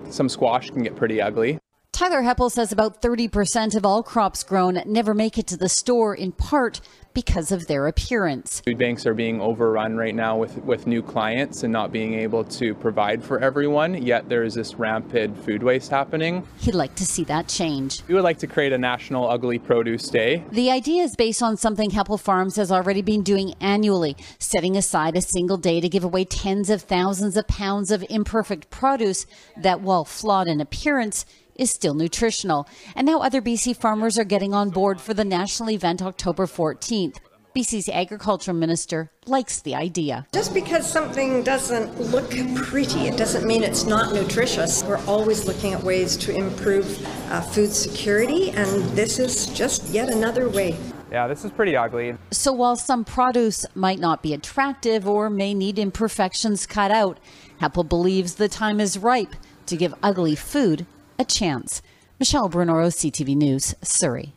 [0.10, 1.60] some squash can get pretty ugly.
[1.92, 6.16] Tyler Heppell says about 30% of all crops grown never make it to the store,
[6.16, 6.80] in part
[7.16, 8.60] because of their appearance.
[8.60, 12.44] Food banks are being overrun right now with, with new clients and not being able
[12.44, 16.48] to provide for everyone, yet there is this rampant food waste happening.
[16.60, 18.04] He'd like to see that change.
[18.08, 20.44] We would like to create a national ugly produce day.
[20.52, 25.16] The idea is based on something Heppell Farms has already been doing annually, setting aside
[25.16, 29.26] a single day to give away tens of thousands of pounds of imperfect produce
[29.58, 32.68] that, while flawed in appearance, is still nutritional.
[32.96, 37.18] And now other BC farmers are getting on board for the national event October 14th.
[37.56, 40.28] BC's agriculture minister likes the idea.
[40.34, 44.84] Just because something doesn't look pretty, it doesn't mean it's not nutritious.
[44.84, 46.86] We're always looking at ways to improve
[47.32, 50.76] uh, food security, and this is just yet another way.
[51.10, 52.18] Yeah, this is pretty ugly.
[52.32, 57.22] So while some produce might not be attractive or may need imperfections cut out,
[57.62, 59.34] Heppell believes the time is ripe
[59.68, 60.86] to give ugly food
[61.20, 61.82] a chance.
[62.20, 64.34] Michele Brunoro, CTV News, Surrey.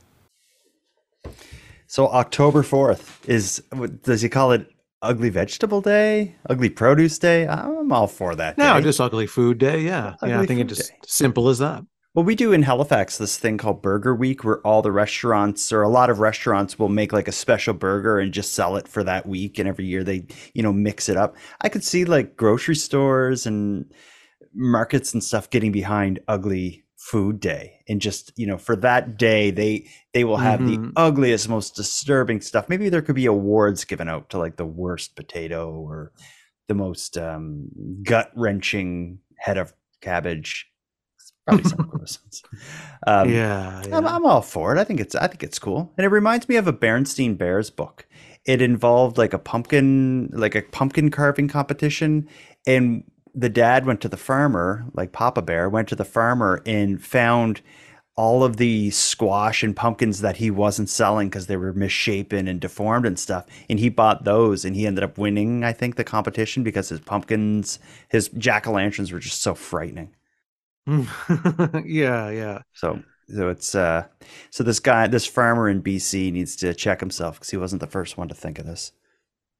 [1.87, 3.63] So October 4th is,
[4.03, 4.69] does he call it
[5.01, 6.37] Ugly Vegetable Day?
[6.51, 7.47] Ugly Produce Day?
[7.47, 8.59] I'm all for that.
[8.59, 8.83] No, day.
[8.83, 9.81] just ugly food day.
[9.81, 10.15] Yeah.
[10.23, 10.99] yeah, I think it's just day.
[11.07, 11.85] simple as that.
[12.15, 15.83] Well, we do in Halifax this thing called Burger Week where all the restaurants or
[15.83, 19.05] a lot of restaurants will make like a special burger and just sell it for
[19.05, 19.59] that week.
[19.59, 21.37] And every year they, you know, mix it up.
[21.61, 23.93] I could see like grocery stores and
[24.59, 27.79] markets and stuff getting behind Ugly Food Day.
[27.89, 30.93] And just, you know, for that day, they they will have the Mhm.
[30.97, 32.69] ugliest, most disturbing stuff.
[32.69, 36.13] Maybe there could be awards given out to like the worst potato or
[36.67, 37.69] the most um,
[38.03, 40.67] gut wrenching head of cabbage.
[41.47, 42.43] Probably some equivalents.
[43.07, 44.79] Um, yeah, I'm, I'm all for it.
[44.79, 47.71] I think it's I think it's cool, and it reminds me of a Bernstein Bears
[47.71, 48.07] book.
[48.45, 52.29] It involved like a pumpkin, like a pumpkin carving competition,
[52.67, 53.05] and
[53.39, 57.61] the dad went to the farmer, like Papa Bear, went to the farmer and found
[58.17, 62.61] all of the squash and pumpkins that he wasn't selling because they were misshapen and
[62.61, 63.47] deformed and stuff.
[63.71, 66.99] And he bought those and he ended up winning, I think, the competition because his
[66.99, 70.17] pumpkins, his jack o' lanterns were just so frightening.
[70.89, 72.59] yeah, yeah.
[72.73, 74.07] So so it's uh
[74.51, 77.87] so this guy this farmer in BC needs to check himself because he wasn't the
[77.87, 78.91] first one to think of this.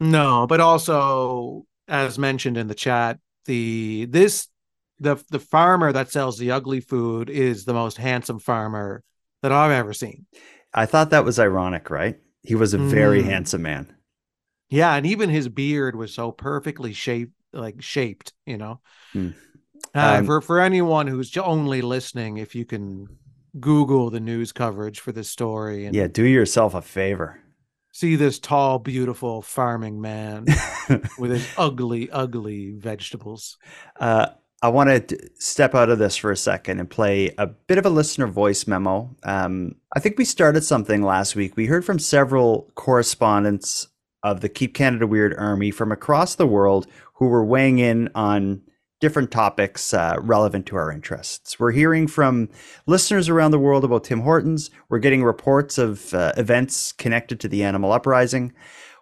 [0.01, 4.49] No, but also as mentioned in the chat, the this
[5.01, 9.03] the the farmer that sells the ugly food is the most handsome farmer
[9.43, 10.27] that I've ever seen.
[10.75, 12.19] I thought that was ironic, right?
[12.43, 13.27] He was a very Mm.
[13.27, 13.95] handsome man.
[14.71, 18.81] Yeah, and even his beard was so perfectly shaped, like shaped, you know.
[19.13, 19.29] Hmm.
[19.95, 23.09] Uh, Um, for for anyone who's only listening, if you can
[23.59, 27.41] Google the news coverage for this story and Yeah, do yourself a favor.
[27.99, 30.47] See this tall, beautiful farming man
[31.19, 33.59] with his ugly, ugly vegetables.
[33.99, 34.29] Uh,
[34.63, 37.87] I want to step out of this for a second and play a bit of
[37.87, 39.17] a listener voice memo.
[39.25, 41.57] Um, I think we started something last week.
[41.57, 43.89] We heard from several correspondents
[44.23, 48.63] of the Keep Canada Weird Army from across the world who were weighing in on
[49.01, 51.59] different topics uh, relevant to our interests.
[51.59, 52.49] We're hearing from
[52.87, 54.71] listeners around the world about Tim Hortons.
[54.89, 58.53] We're getting reports of uh, events connected to the animal uprising.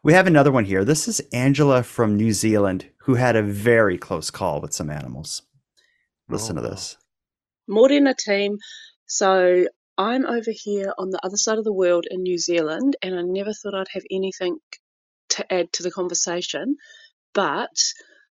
[0.03, 0.85] We have another one here.
[0.85, 5.43] This is Angela from New Zealand who had a very close call with some animals.
[6.29, 6.97] Listen to this.
[7.69, 8.59] Morena team.
[9.07, 13.19] So I'm over here on the other side of the world in New Zealand, and
[13.19, 14.59] I never thought I'd have anything
[15.31, 16.77] to add to the conversation.
[17.33, 17.77] But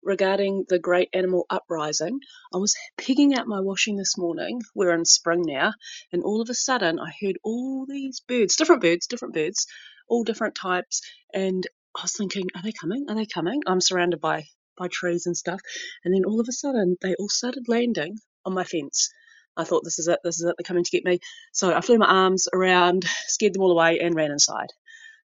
[0.03, 2.21] regarding the great animal uprising,
[2.55, 4.61] I was pigging out my washing this morning.
[4.75, 5.75] We're in spring now,
[6.13, 9.67] and all of a sudden I heard all these birds, different birds, different birds,
[10.09, 13.07] all different types, and I was thinking, are they coming?
[13.09, 13.61] Are they coming?
[13.67, 14.45] I'm surrounded by
[14.77, 15.61] by trees and stuff,
[16.05, 19.11] and then all of a sudden they all started landing on my fence.
[19.57, 21.21] I thought this is it, this is it, they're coming to get me.
[21.53, 24.69] So I flew my arms around, scared them all away, and ran inside.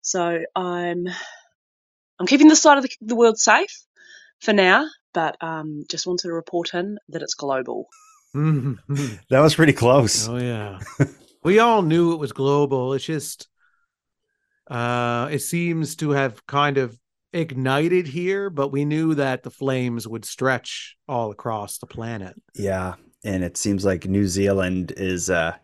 [0.02, 1.06] So I'm
[2.20, 3.72] I'm keeping this side of the, the world safe
[4.42, 7.88] for now, but um, just wanted to report in that it's global.
[9.30, 10.28] That was pretty close.
[10.28, 10.80] Oh yeah.
[11.44, 12.94] we all knew it was global.
[12.94, 13.48] It's just
[14.70, 17.00] uh it seems to have kind of
[17.34, 22.36] ignited here, but we knew that the flames would stretch all across the planet.
[22.56, 25.56] Yeah, and it seems like New Zealand is uh,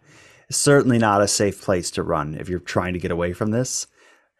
[0.49, 3.87] certainly not a safe place to run if you're trying to get away from this.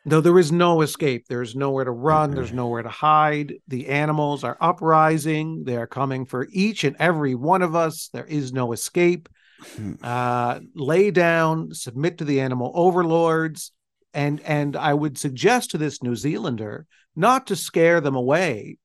[0.05, 3.55] Though there is no escape, there's nowhere to run, there's nowhere to hide.
[3.69, 8.09] The animals are uprising, they are coming for each and every one of us.
[8.11, 9.29] There is no escape.
[9.77, 9.93] Hmm.
[10.03, 13.71] Uh, lay down, submit to the animal overlords,
[14.13, 16.85] and and I would suggest to this New Zealander
[17.15, 18.79] not to scare them away,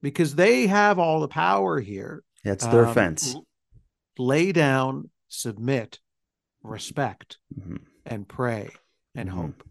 [0.00, 2.22] because they have all the power here.
[2.44, 3.34] That's their Um, fence.
[4.18, 5.98] Lay down, submit,
[6.62, 7.80] respect, Mhm.
[8.06, 8.70] and pray
[9.16, 9.32] and Mhm.
[9.32, 9.62] hope.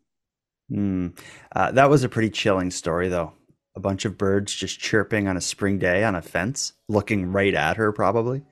[0.71, 1.17] Mm.
[1.55, 3.33] Uh, that was a pretty chilling story, though.
[3.75, 7.53] A bunch of birds just chirping on a spring day on a fence, looking right
[7.53, 8.43] at her, probably.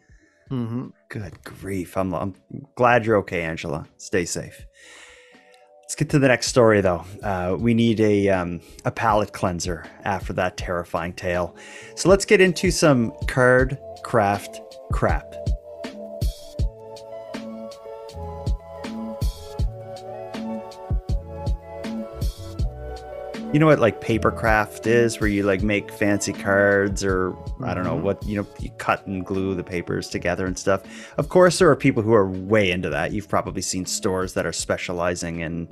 [0.49, 1.97] hmm Good grief.
[1.97, 2.35] I'm, I'm
[2.75, 3.87] glad you're okay, Angela.
[3.97, 4.65] Stay safe.
[5.83, 7.05] Let's get to the next story, though.
[7.21, 11.55] Uh, we need a, um, a palate cleanser after that terrifying tale.
[11.95, 14.59] So let's get into some card craft
[14.91, 15.35] crap.
[23.55, 27.73] You know what like paper craft is, where you like make fancy cards or I
[27.73, 28.01] don't know Mhm.
[28.01, 30.81] what you know you cut and glue the papers together and stuff.
[31.17, 33.13] Of course, there are people who are way into that.
[33.13, 35.69] You've probably seen stores that are specializing in,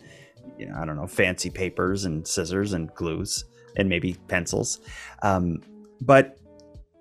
[0.58, 3.44] you know, I don't know, fancy papers and scissors and glues
[3.76, 4.80] and maybe pencils.
[5.22, 5.60] Um,
[6.00, 6.38] but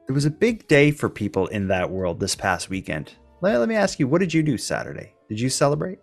[0.09, 3.13] it was a big day for people in that world this past weekend.
[3.41, 5.15] Let, let me ask you, what did you do Saturday?
[5.29, 6.01] Did you celebrate?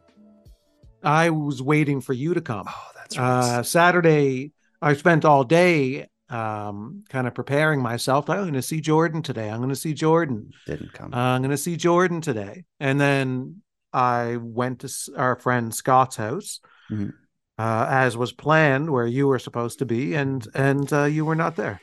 [1.04, 2.64] I was waiting for you to come.
[2.66, 8.30] Oh, that's Uh, Saturday, I spent all day um, kind of preparing myself.
[8.30, 9.50] I'm going to see Jordan today.
[9.50, 10.52] I'm going to see Jordan.
[10.66, 11.14] Didn't come.
[11.14, 12.66] Uh, I'm going to see Jordan today.
[12.80, 13.62] And then
[13.94, 16.60] I went to our friend Scott's house,
[16.92, 17.14] Mhm.
[17.58, 21.36] uh, as was planned, where you were supposed to be, and and uh, you were
[21.36, 21.82] not there.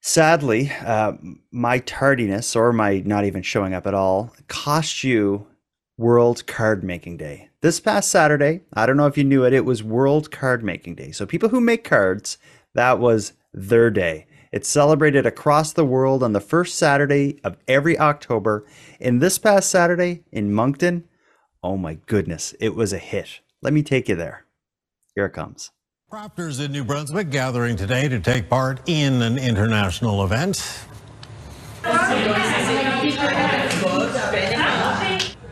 [0.00, 1.12] Sadly, uh,
[1.50, 5.46] my tardiness or my not even showing up at all cost you
[5.96, 7.48] World Card Making Day.
[7.64, 10.96] This past Saturday, I don't know if you knew it, it was World Card Making
[10.96, 11.12] Day.
[11.12, 12.36] So people who make cards,
[12.74, 14.26] that was their day.
[14.52, 18.66] It's celebrated across the world on the first Saturday of every October.
[19.00, 21.04] And this past Saturday in Moncton,
[21.62, 23.40] oh my goodness, it was a hit.
[23.62, 24.44] Let me take you there.
[25.14, 25.70] Here it comes.
[26.12, 30.84] Crafters in New Brunswick gathering today to take part in an international event.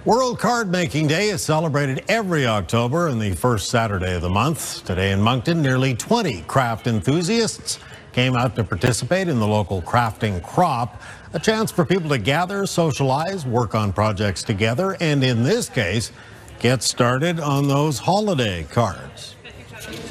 [0.05, 4.85] World Card Making Day is celebrated every October and the first Saturday of the month.
[4.85, 7.79] Today in Moncton, nearly 20 craft enthusiasts
[8.11, 11.01] came out to participate in the local crafting crop,
[11.35, 16.11] a chance for people to gather, socialize, work on projects together, and in this case,
[16.59, 19.37] get started on those holiday cards.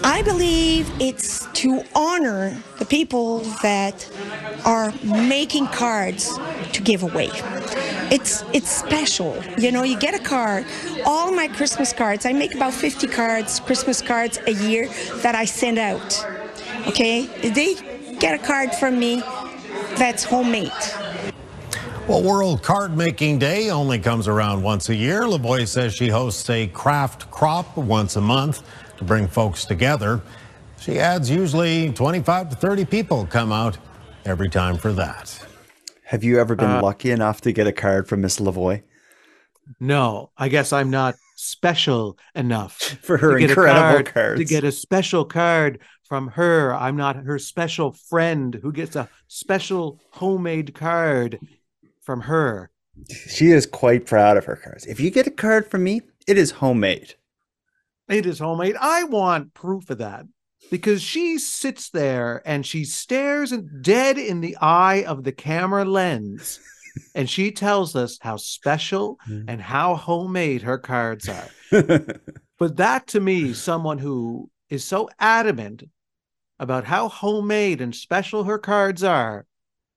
[0.04, 4.10] I believe it's to honor the people that
[4.66, 6.38] are making cards
[6.74, 7.30] to give away.
[8.12, 9.42] It's it's special.
[9.58, 10.66] You know, you get a card.
[11.06, 14.88] All my Christmas cards, I make about 50 cards, Christmas cards a year
[15.22, 16.26] that I send out.
[16.88, 17.26] Okay?
[17.50, 17.76] They
[18.20, 19.22] get a card from me
[19.96, 20.72] that's homemade.
[22.08, 25.22] Well, World Card Making Day only comes around once a year.
[25.22, 28.64] Lavoie says she hosts a craft crop once a month
[29.02, 30.22] to bring folks together.
[30.80, 33.78] She adds usually 25 to 30 people come out
[34.26, 35.44] every time for that.
[36.04, 38.84] Have you ever been Uh, lucky enough to get a card from Miss Lavoie?
[39.80, 44.72] No, I guess I'm not special enough For her to incredible card- To get a
[44.72, 51.40] special card from her, I'm not her special friend who gets a special homemade card
[52.02, 52.70] from her.
[53.30, 54.86] She is quite proud of her cards.
[54.86, 57.16] If you get a card from me, it is homemade.
[58.12, 58.76] It is homemade.
[58.80, 60.26] I want proof of that
[60.70, 66.60] because she sits there and she stares dead in the eye of the camera lens
[67.16, 71.48] and she tells us how special and how homemade her cards are.
[72.60, 75.84] But that to me, someone who is so adamant
[76.60, 79.48] about how homemade and special her cards are,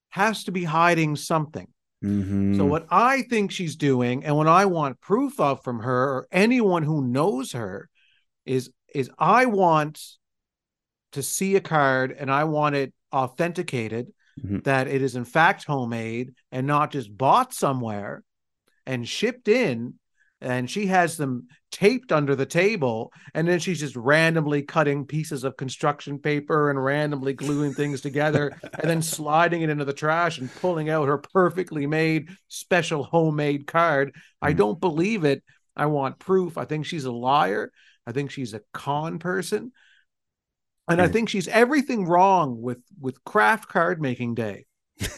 [0.08, 1.68] has to be hiding something.
[2.02, 2.56] Mhm.
[2.56, 6.28] So what I think she's doing, and what I want proof of from her or
[6.32, 7.90] anyone who knows her,
[8.46, 10.00] is is I want
[11.12, 14.64] to see a card and I want it authenticated Mhm.
[14.64, 18.24] that it is in fact homemade and not just bought somewhere
[18.84, 19.94] and shipped in
[20.40, 25.44] and she has them taped under the table and then she's just randomly cutting pieces
[25.44, 30.38] of construction paper and randomly gluing things together and then sliding it into the trash
[30.38, 34.14] and pulling out her perfectly made special homemade card.
[34.42, 35.44] I don't believe it.
[35.76, 36.58] I want proof.
[36.58, 37.70] I think she's a liar
[38.06, 39.72] i think she's a con person
[40.88, 44.66] and i think she's everything wrong with with craft card making day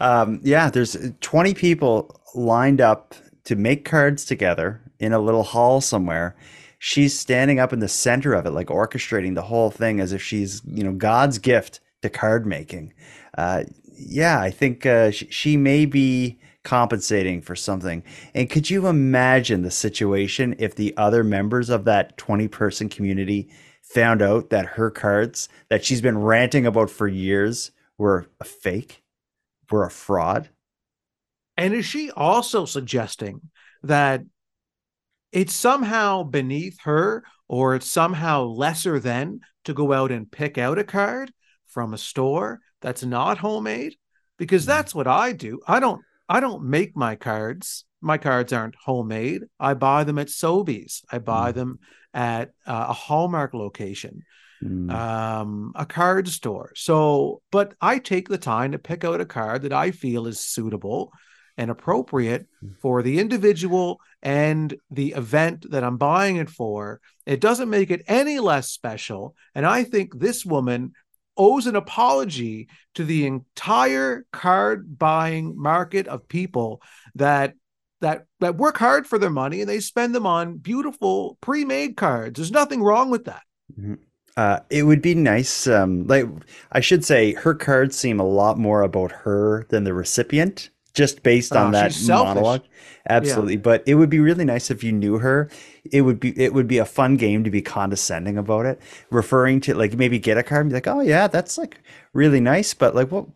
[0.00, 5.80] Um, yeah, there's 20 people lined up to make cards together in a little hall
[5.80, 6.36] somewhere.
[6.80, 10.22] she's standing up in the center of it, like orchestrating the whole thing as if
[10.22, 12.92] she's, you know, God's gift to card making.
[13.36, 13.64] Uh,
[13.98, 16.38] yeah, I think uh, she, she may be
[16.68, 18.02] compensating for something.
[18.34, 23.48] And could you imagine the situation if the other members of that 20 person community
[23.82, 29.02] found out that her cards that she's been ranting about for years were a fake,
[29.70, 30.50] were a fraud?
[31.56, 33.50] And is she also suggesting
[33.82, 34.22] that
[35.32, 40.78] it's somehow beneath her or it's somehow lesser than to go out and pick out
[40.78, 41.32] a card
[41.66, 43.96] from a store that's not homemade?
[44.38, 44.78] Because Mm-hmm.
[44.78, 45.60] that's what I do.
[45.66, 47.84] I don't I don't make my cards.
[48.00, 49.42] My cards aren't homemade.
[49.58, 51.02] I buy them at Sobeys.
[51.10, 51.78] I buy them
[52.14, 54.22] at uh, a Hallmark location,
[54.62, 54.90] Mm.
[54.92, 56.72] um, a card store.
[56.74, 60.40] So, but I take the time to pick out a card that I feel is
[60.40, 61.12] suitable
[61.56, 62.46] and appropriate
[62.82, 67.00] for the individual and the event that I'm buying it for.
[67.24, 69.36] It doesn't make it any less special.
[69.54, 70.92] And I think this woman
[71.38, 76.82] owes an apology to the entire card buying market of people
[77.14, 77.54] that
[78.00, 82.36] that that work hard for their money and they spend them on beautiful pre-made cards.
[82.36, 83.42] There's nothing wrong with that.
[83.78, 83.98] Mhm.
[84.36, 85.66] Uh, it would be nice.
[85.66, 86.26] Um, like
[86.70, 91.22] I should say, her cards seem a lot more about her than the recipient, just
[91.22, 91.92] based on Oh, that
[92.26, 92.62] monologue.
[93.08, 95.48] Absolutely, but it would be really nice if you knew her.
[95.90, 98.80] It would be it would be a fun game to be condescending about it,
[99.10, 101.80] referring to like maybe get a card and be like, oh yeah, that's like
[102.12, 103.26] really nice, but like what?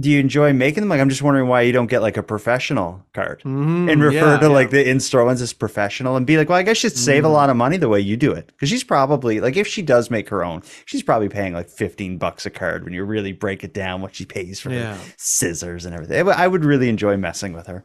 [0.00, 0.88] Do you enjoy making them?
[0.88, 4.34] Like, I'm just wondering why you don't get like a professional card Mhm, and refer
[4.34, 6.96] yeah, to like the in-store ones as professional and be like, well, I guess she'd
[6.96, 7.32] save a Mm.
[7.32, 8.46] lot of money the way you do it.
[8.46, 12.18] Because she's probably like, if she does make her own, she's probably paying like 15
[12.18, 14.96] bucks a card when you really break it down what she pays for Yeah.
[15.16, 16.28] scissors and everything.
[16.28, 17.84] I would really enjoy messing with her.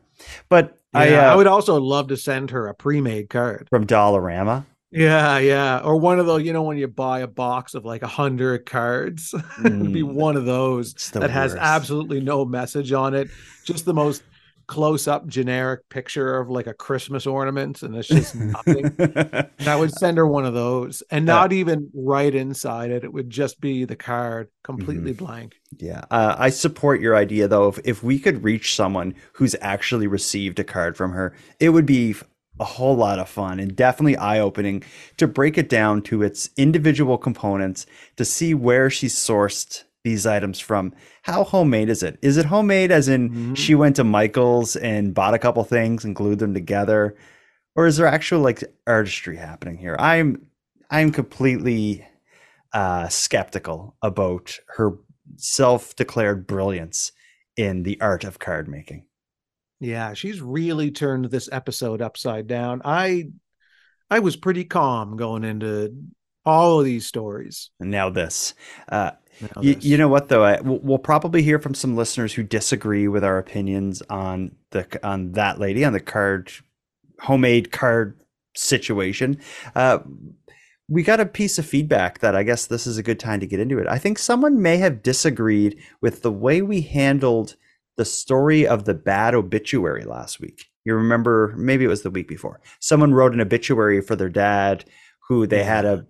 [0.50, 3.68] But I, uh, I would also love to send her a pre-made card.
[3.70, 4.66] from Dollarama.
[4.92, 5.80] Yeah, yeah.
[5.80, 8.66] Or one of those, you know, when you buy a box of like a hundred
[8.66, 9.34] cards,
[9.82, 10.04] it'd be Mm.
[10.04, 13.32] one of those that has absolutely no message on it.
[13.66, 14.24] Just the most
[14.68, 18.94] close-up generic picture of like a Christmas ornament, and it's just nothing.
[19.60, 21.44] And I would send her one of those and Yeah.
[21.44, 23.04] not even write inside it.
[23.04, 25.14] It would just be the card completely Mm-hmm.
[25.14, 25.60] blank.
[25.80, 27.70] Yeah, uh, I support your idea though.
[27.70, 31.86] If, if we could reach someone who's actually received a card from her, it would
[31.86, 32.16] be
[32.60, 34.84] a whole lot of fun and definitely eye opening
[35.18, 37.86] to break it down to its individual components
[38.16, 40.94] to see where she sourced these items from.
[41.24, 42.18] How homemade is it?
[42.22, 46.16] Is it homemade as in she went to Michael's and bought a couple things and
[46.16, 47.16] glued them together?
[47.76, 49.96] Or is there actual like artistry happening here?
[50.00, 50.48] I'm
[50.90, 52.08] I'm completely
[52.74, 54.94] uh, skeptical about her
[55.36, 57.12] self-declared brilliance
[57.58, 59.06] in the art of card making.
[59.80, 62.82] Yeah, she's really turned this episode upside down.
[62.84, 63.30] I
[64.10, 65.94] I was pretty calm going into
[66.46, 67.70] all of these stories.
[67.80, 68.54] And now this.
[68.90, 69.12] Uh,
[69.42, 69.86] Now y- this.
[69.86, 70.44] you know what though?
[70.44, 74.88] I, we'll, we'll probably hear from some listeners who disagree with our opinions on the
[75.04, 76.52] on that lady on the card
[77.20, 78.20] homemade card
[78.56, 79.40] situation.
[79.76, 80.00] Uh,
[80.90, 83.48] we got a piece of feedback that I guess this is a good time to
[83.48, 83.88] get into it.
[83.88, 87.58] I think someone may have disagreed with the way we handled
[87.98, 90.66] the story of the bad obituary last week.
[90.86, 92.62] You remember, maybe it was the week before.
[92.80, 94.86] Someone wrote an obituary for their dad
[95.28, 96.06] who they had a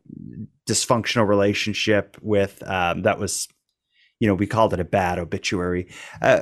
[0.68, 3.48] dysfunctional relationship with um, that was
[4.20, 5.88] you know we called it a bad obituary
[6.22, 6.42] uh,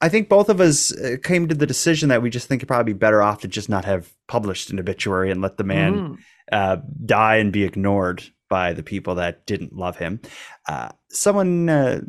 [0.00, 2.68] i think both of us uh, came to the decision that we just think it'd
[2.68, 5.94] probably be better off to just not have published an obituary and let the man
[5.94, 6.18] Mhm.
[6.52, 6.76] uh,
[7.06, 10.20] die and be ignored by the people that didn't love him
[10.68, 12.00] uh, someone uh,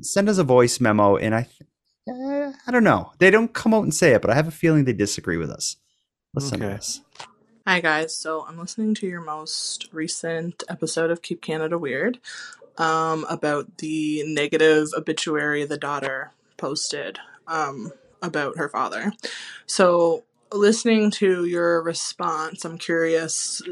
[0.00, 1.46] send us a voice memo and i
[2.08, 4.52] uh, i don't know they don't come out and say it but i have a
[4.52, 5.76] feeling they disagree with us
[6.34, 7.00] listen to this
[7.66, 12.18] Hi guys, so I'm listening to your most recent episode of Keep Canada Weird
[12.76, 17.90] um, about the negative obituary the daughter posted um,
[18.20, 19.12] about her father.
[19.64, 23.62] So, listening to your response, I'm curious.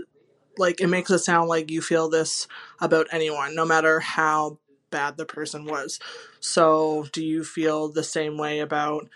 [0.57, 2.49] Like, it makes it sound like you feel this
[2.81, 4.57] about anyone, no matter how
[4.93, 5.99] bad the person was.
[6.41, 9.09] So, do you feel the same way about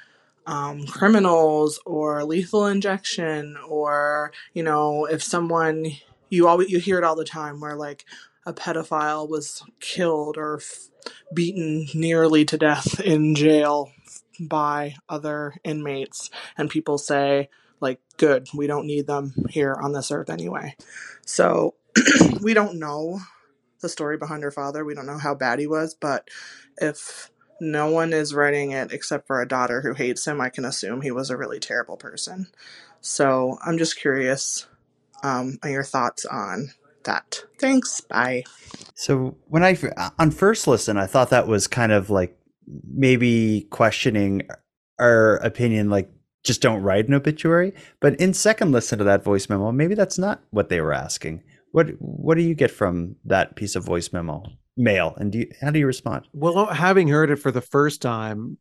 [0.46, 5.86] um, criminals or lethal injection or you know if someone
[6.30, 8.04] you always you hear it all the time where like
[8.46, 10.88] a pedophile was killed or f-
[11.34, 13.90] beaten nearly to death in jail
[14.40, 17.48] by other inmates and people say
[17.80, 20.76] like good we don't need them here on this earth anyway
[21.24, 21.74] so
[22.40, 23.20] we don't know
[23.80, 26.28] the story behind her father we don't know how bad he was but
[26.78, 30.40] if no one is writing it except for a daughter who hates him.
[30.40, 32.48] I can assume he was a really terrible person.
[33.00, 34.66] So I'm just curious
[35.22, 36.70] um, your thoughts on
[37.04, 37.44] that.
[37.58, 38.00] Thanks.
[38.00, 38.44] Bye.
[38.94, 39.76] So when I
[40.18, 42.36] on first listen, I thought that was kind of like
[42.92, 44.42] maybe questioning
[44.98, 46.10] our opinion, like
[46.42, 47.74] just don't write an obituary.
[48.00, 51.42] But in second listen to that voice memo, maybe that's not what they were asking.
[51.72, 54.44] What what do you get from that piece of voice memo
[54.76, 56.26] mail, and do you, how do you respond?
[56.32, 58.58] Well, having heard it for the first time,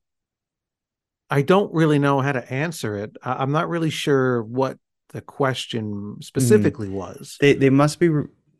[1.29, 3.15] I don't really know how to answer it.
[3.23, 4.77] I'm not really sure what
[5.09, 7.37] the question specifically was.
[7.39, 8.09] They they must be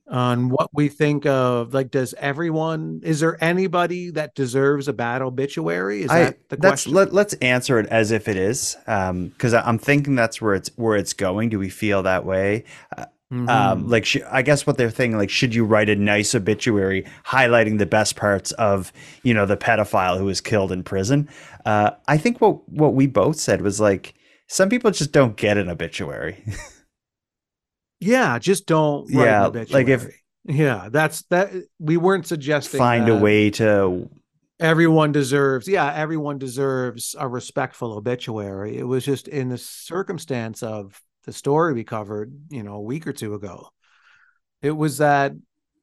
[0.08, 5.24] on what we think of like does everyone is there anybody that deserves a bad
[5.24, 8.78] obituary is I, that the that's question let, let's answer it as if it is
[8.86, 12.66] because i'm thinking that's where it's where it's going do we feel that way
[12.96, 13.90] Uh, um Mhm.
[13.90, 17.80] like sh- i guess what they're thinking like should you write a nice obituary highlighting
[17.80, 21.28] the best parts of you know the pedophile who was killed in prison?
[21.66, 24.14] Uh i think what what we both said was like
[24.48, 26.44] some people just don't get an obituary.
[28.00, 30.08] Yeah just don't write Yeah, an like if-
[30.44, 34.08] yeah that's that we weren't suggesting find a way to
[34.60, 38.78] everyone deserves yeah everyone deserves a respectful obituary.
[38.78, 43.08] It was just in the circumstance of the story we covered you know a week
[43.08, 43.70] or two ago.
[44.62, 45.34] It was that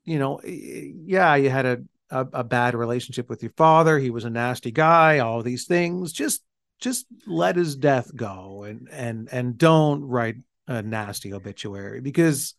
[0.04, 1.78] you know yeah you had a,
[2.10, 3.98] a a bad relationship with your father.
[3.98, 6.12] He was a nasty guy all these things.
[6.12, 6.42] Just
[6.80, 10.36] just let his death go and and and don't write
[10.66, 12.54] a nasty obituary because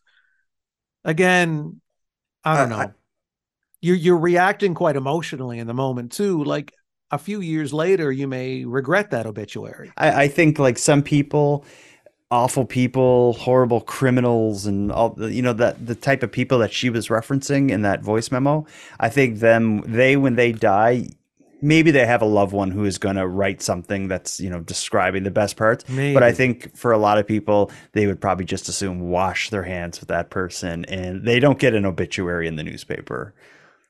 [1.04, 1.80] again
[2.44, 2.76] i don't know.
[2.76, 2.90] I-
[3.80, 6.42] you're you're reacting quite emotionally in the moment too.
[6.42, 6.72] Like
[7.10, 9.92] a few years later you may regret that obituary.
[9.96, 11.66] I, I think like some people,
[12.30, 16.72] awful people, horrible criminals, and all the- you know that the type of people that
[16.72, 18.66] she was referencing in that voice memo.
[18.98, 21.08] I think them they when they die,
[21.62, 24.60] maybe they have a loved one who is going to write something that's you know
[24.60, 25.84] describing the best parts.
[25.86, 29.62] But I think for a lot of people, they would probably just assume wash their
[29.64, 33.34] hands with that person, and they don't get an obituary in the newspaper.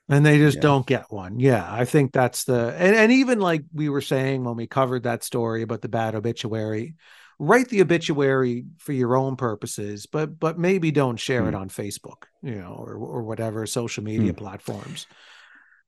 [0.07, 0.61] and they just Yeah.
[0.61, 4.43] don't get one yeah i think that's the and, and even like we were saying
[4.43, 6.93] when we covered that story about the bad obituary
[7.39, 11.61] write the obituary for your own purposes but but maybe don't share it Hmm.
[11.61, 14.37] on facebook you know or or whatever social media Hmm.
[14.37, 15.07] platforms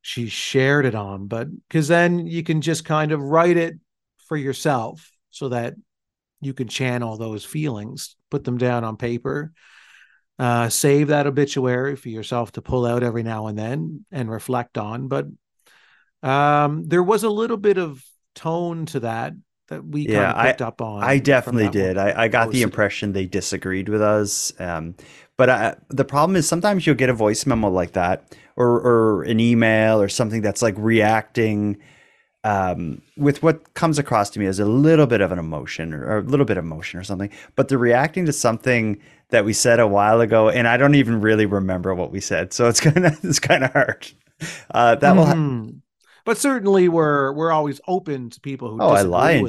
[0.02, 3.76] she shared it on but because then you can just kind of write it
[4.28, 5.76] for yourself so that
[6.42, 9.54] you can channel those feelings put them down on paper
[10.40, 14.78] uh, save that obituary for yourself to pull out every now and then and reflect
[14.78, 15.08] on.
[15.08, 15.26] But
[16.22, 18.04] um, there was a little bit of
[18.36, 19.34] tone to that
[19.68, 21.04] that we kind yeah, of picked I, up on.
[21.04, 21.98] I definitely did.
[21.98, 24.54] I, I got the impression they disagreed with us.
[24.60, 24.96] Um,
[25.38, 29.24] but I, the problem is sometimes you'll get a voice memo like that, or or
[29.24, 31.78] an email or something that's like reacting
[32.44, 36.06] um, with what comes across to me as a little bit of an emotion or,
[36.06, 37.30] or a little bit of emotion or something.
[37.56, 39.00] But they're reacting to something
[39.30, 42.54] that we said a while ago, and I don't even really remember what we said.
[42.54, 44.08] So it's kind of it's kind of hard.
[44.72, 45.26] Uh, that will.
[45.26, 45.82] Ha- Mhm.
[46.28, 49.42] But certainly, we're we're always open to people who oh, I lie.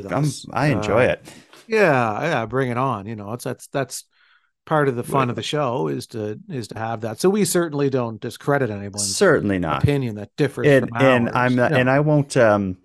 [0.52, 1.32] I enjoy Uh, it.
[1.66, 3.06] Yeah, yeah, bring it on.
[3.06, 4.04] You know, it's that's that's
[4.64, 7.18] part of the fun of the show is to is to have that.
[7.18, 9.82] So we certainly don't discredit anyone's Certainly not.
[9.82, 11.28] opinion that differs and from and.
[11.30, 11.78] I'm not, No.
[11.78, 12.76] and I won't um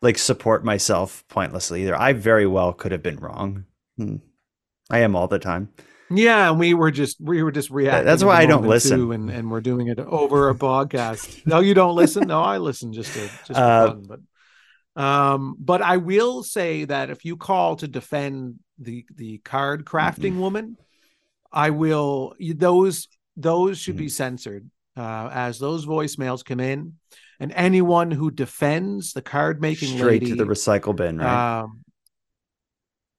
[0.00, 1.96] like support myself pointlessly either.
[1.96, 3.64] I very well could have been wrong.
[3.96, 4.16] Hmm.
[4.90, 5.70] I am all the time.
[6.12, 8.04] Yeah, and we were just we were just reacting.
[8.04, 9.12] that's why I don't listen.
[9.12, 11.42] and and we're doing it over a podcast.
[11.46, 12.26] No, you don't listen.
[12.26, 14.06] No, I listen just to just Uh, fun.
[14.08, 14.20] But
[15.02, 20.38] um, but I will say that if you call to defend the the card crafting
[20.38, 20.76] woman,
[21.52, 22.34] I will.
[22.40, 23.06] Those
[23.36, 26.94] those should be censored uh, as those voicemails come in,
[27.38, 31.60] and anyone who defends the card making Straight lady, to the recycle bin, right?
[31.60, 31.82] um,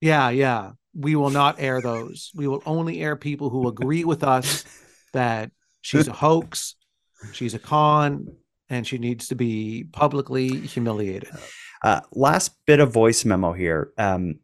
[0.01, 0.71] yeah, yeah.
[0.93, 2.31] We will not air those.
[2.35, 4.65] We will only air people who agree with us
[5.13, 6.75] that she's a hoax,
[7.33, 8.27] she's a con,
[8.69, 11.29] and she needs to be publicly humiliated.
[11.83, 13.91] Uh, last bit of voice memo here.
[13.97, 14.39] Um,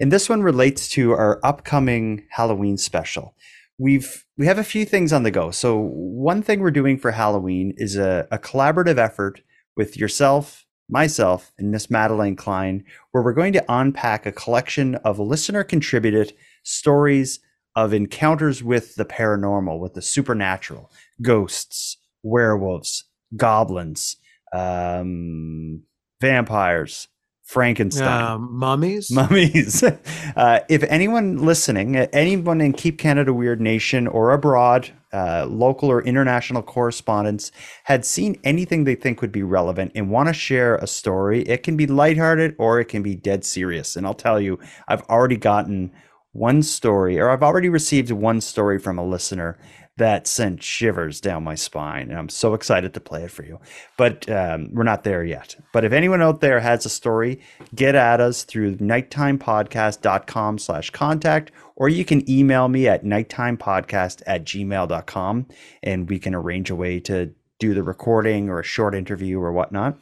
[0.00, 3.34] and this one relates to our upcoming Halloween special.
[3.78, 5.50] We've we have a few things on the go.
[5.50, 9.42] So one thing we're doing for Halloween is a, a collaborative effort
[9.76, 15.18] with yourself, myself, and Miss Madeleine Klein, where we're going to unpack a collection of
[15.18, 16.32] listener contributed
[16.62, 17.40] stories
[17.76, 20.90] of encounters with the paranormal, with the supernatural,
[21.22, 23.04] ghosts, werewolves,
[23.36, 24.16] goblins,
[24.52, 25.82] um,
[26.20, 27.08] vampires,
[27.54, 29.82] Frankenstein, Um, mummies, mummies.
[30.36, 35.88] uh, if anyone listening, uh, anyone in Keep Canada Weird Nation or abroad, uh, local
[35.88, 37.52] or international correspondents,
[37.84, 41.62] had seen anything they think would be relevant and want to share a story, it
[41.62, 43.94] can be lighthearted or it can be dead serious.
[43.94, 45.92] And I'll tell you, I've already gotten
[46.32, 49.56] one story, or I've already received one story from a listener
[49.96, 52.10] that sent shivers down my spine.
[52.10, 53.60] And I'm so excited to play it for you.
[53.96, 55.56] But um, we're not there yet.
[55.72, 57.40] But if anyone out there has a story,
[57.74, 64.44] get at us through nighttimepodcast.com slash contact, or you can email me at nighttimepodcast at
[64.44, 65.46] gmail.com
[65.82, 69.52] and we can arrange a way to do the recording or a short interview or
[69.52, 69.96] whatnot.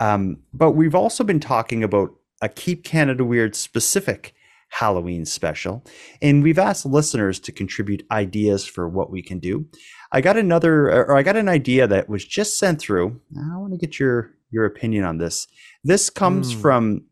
[0.00, 4.34] Um, but we've also been talking about a Keep Canada Weird specific
[4.70, 5.84] Halloween special.
[6.22, 9.66] And we've asked listeners to contribute ideas for what we can do.
[10.12, 13.20] I got another, or I got an idea that was just sent through.
[13.36, 15.46] I want to get your your opinion on this.
[15.84, 16.60] This comes Mm.
[16.60, 17.04] from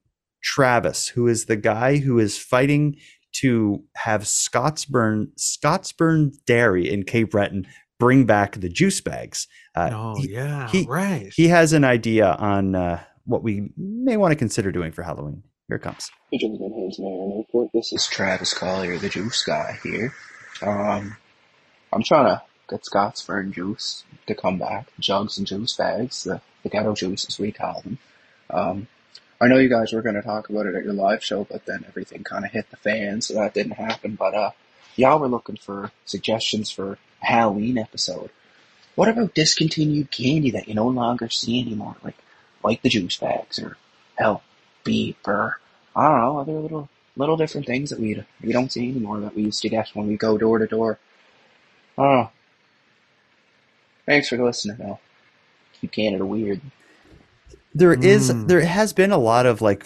[0.42, 2.96] Travis, who is the guy who is fighting
[3.34, 7.66] to have Scotsburn Scotsburn Dairy in Cape Breton
[8.00, 9.46] bring back the juice bags.
[9.74, 11.32] Uh, Oh, he- yeah, he, right.
[11.34, 15.42] He has an idea on uh, what we may want to consider doing for Halloween.
[15.68, 16.10] Here comes.
[16.32, 17.72] Hey, gentlemen, Haynes Mayor Airport.
[17.74, 20.14] This is Travis Collier, the juice guy here.
[20.62, 21.18] Um,
[21.92, 26.70] I'm trying to get Scotsburn juice to come back, jugs and juice bags, the, the
[26.70, 27.98] ghetto juice as we call them.
[28.48, 28.88] Um,
[29.42, 31.66] I know you guys were going to talk about it at your live show, but
[31.66, 34.14] then everything kind of hit the fan, so that didn't happen.
[34.14, 34.50] But uh,
[34.96, 38.30] y'all were looking for suggestions for a Halloween episode.
[38.94, 42.16] What about discontinued candy that you no longer see anymore, like
[42.64, 43.76] like the juice bags or
[44.16, 44.42] hell,
[44.84, 45.60] beep or
[45.96, 49.34] I don't know, other little little different things that we we don't see anymore that
[49.34, 50.98] we used to get when we go door to door.
[51.96, 52.30] Oh.
[54.06, 54.98] Thanks for listening, though.
[55.80, 56.60] Keep Canada weird.
[57.74, 58.48] There is, Mm.
[58.48, 59.84] there has been a lot of like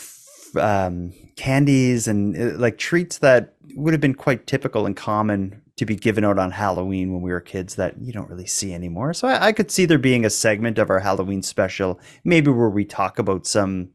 [0.57, 5.86] um, candies and uh, like treats that would have been quite typical and common to
[5.86, 9.12] be given out on Halloween when we were kids that you don't really see anymore.
[9.14, 12.68] So I, I could see there being a segment of our Halloween special, maybe where
[12.68, 13.88] we talk about some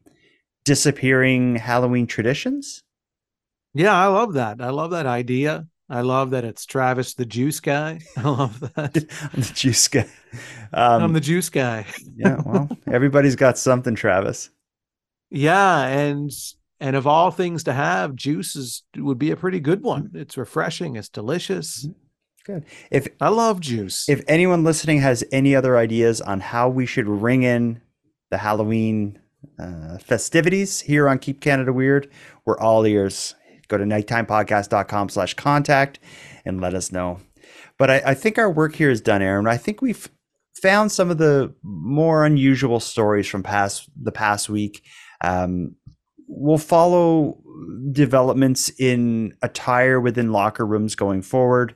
[0.68, 2.84] disappearing Halloween traditions.
[3.74, 4.60] Yeah, I love that.
[4.60, 5.66] I love that idea.
[5.90, 8.02] I love that it's Travis the juice guy.
[8.18, 8.98] I love that.
[9.34, 10.06] I'm the juice guy.
[10.74, 11.86] Um, I'm the juice guy.
[12.18, 14.50] yeah, well, everybody's got something, Travis.
[15.30, 16.30] Yeah, and
[16.82, 20.12] and of all things to have, juice is would be a pretty good one.
[20.14, 20.98] It's refreshing.
[20.98, 21.88] It's delicious.
[22.46, 22.66] Good.
[22.92, 24.10] If I love juice.
[24.10, 27.82] If anyone listening has any other ideas on how we should ring in
[28.32, 29.20] the Halloween
[29.60, 32.10] uh, festivities here on Keep Canada Weird,
[32.46, 33.36] we're all ears.
[33.68, 36.00] Go to nighttimepodcast.com slash contact
[36.46, 37.20] and let us know.
[37.78, 39.48] But I, I think our work here is done, Aaron.
[39.48, 40.10] I think we've
[40.62, 44.84] found some of the more unusual stories from past the past week.
[45.24, 45.76] Um,
[46.28, 47.38] we'll follow
[47.92, 51.76] developments in attire within locker rooms going forward.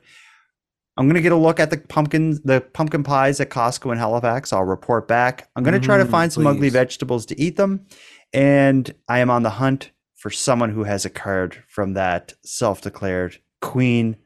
[0.96, 4.52] I'm gonna get a look at the pumpkins, the pumpkin pies at Costco in Halifax.
[4.52, 5.48] I'll report back.
[5.56, 7.86] I'm gonna try to Mm, find some ugly vegetables to eat them,
[8.32, 13.38] and I am on the hunt for someone who has a card from that self-declared
[13.60, 14.16] queen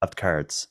[0.00, 0.68] of cards.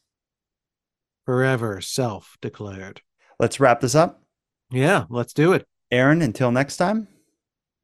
[1.26, 3.02] Forever self-declared.
[3.40, 4.24] Let's wrap this up.
[4.72, 5.66] Yeah, let's do it.
[5.92, 7.08] Aaron, until next time.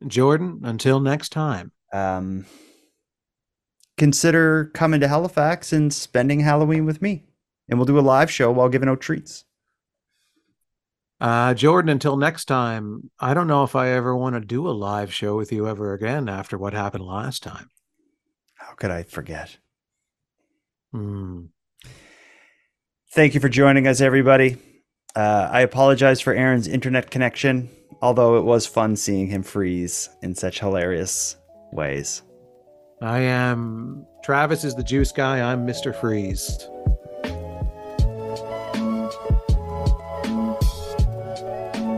[0.07, 1.71] Jordan, until next time.
[1.93, 2.45] Um,
[3.97, 7.23] consider coming to Halifax and spending Halloween with me,
[7.73, 9.45] and we'll do a live show while giving out treats.
[11.19, 14.69] Uh, Jordan, until next time, I don't know if I ever want to do a
[14.69, 17.71] live show with you ever again after what happened last time.
[18.57, 19.57] How could I forget?
[20.91, 21.45] Hmm.
[23.11, 24.57] Thank you for joining us, everybody.
[25.15, 27.71] Uh, I apologize for Aaron's internet connection,
[28.03, 31.37] although it was fun seeing him freeze in such hilarious
[31.71, 32.21] ways.
[33.01, 35.41] I am Travis is the juice guy.
[35.41, 35.99] I'm Mr.
[35.99, 36.67] Freeze.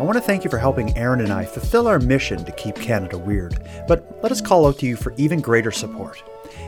[0.06, 3.18] Want to thank you for helping Aaron and I fulfill our mission to keep Canada
[3.18, 6.22] weird, but let us call out to you for even greater support.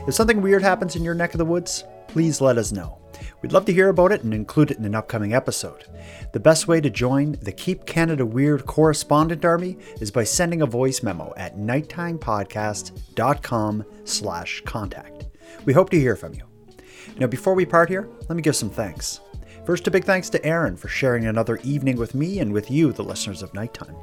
[0.08, 2.98] If something weird happens in your neck of the woods, please let us know.
[3.40, 5.84] We'd love to hear about it and include it in an upcoming episode.
[6.32, 10.66] The best way to join the Keep Canada Weird correspondent army is by sending a
[10.66, 15.26] voice memo at nighttimepodcast.com slash contact.
[15.64, 16.42] We hope to hear from you.
[17.18, 19.20] Now, before we part here, let me give some thanks.
[19.68, 22.90] First, a big thanks to Aaron for sharing another evening with me and with you,
[22.90, 23.94] the listeners of Nighttime.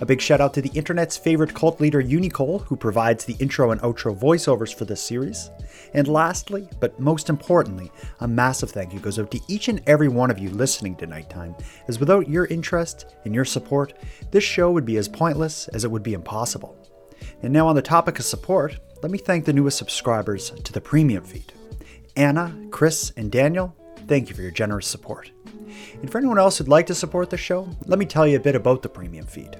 [0.00, 3.70] A big shout out to the internet's favorite cult leader, Unicole, who provides the intro
[3.70, 5.48] and outro voiceovers for this series.
[5.94, 10.08] And lastly, but most importantly, a massive thank you goes out to each and every
[10.08, 11.54] one of you listening to Nighttime,
[11.86, 13.92] as without your interest and your support,
[14.32, 16.76] this show would be as pointless as it would be impossible.
[17.44, 20.80] And now, on the topic of support, let me thank the newest subscribers to the
[20.80, 21.52] premium feed.
[22.16, 23.72] Anna, Chris, and Daniel,
[24.08, 25.30] thank you for your generous support.
[26.00, 28.40] And for anyone else who'd like to support the show, let me tell you a
[28.40, 29.56] bit about the premium feed.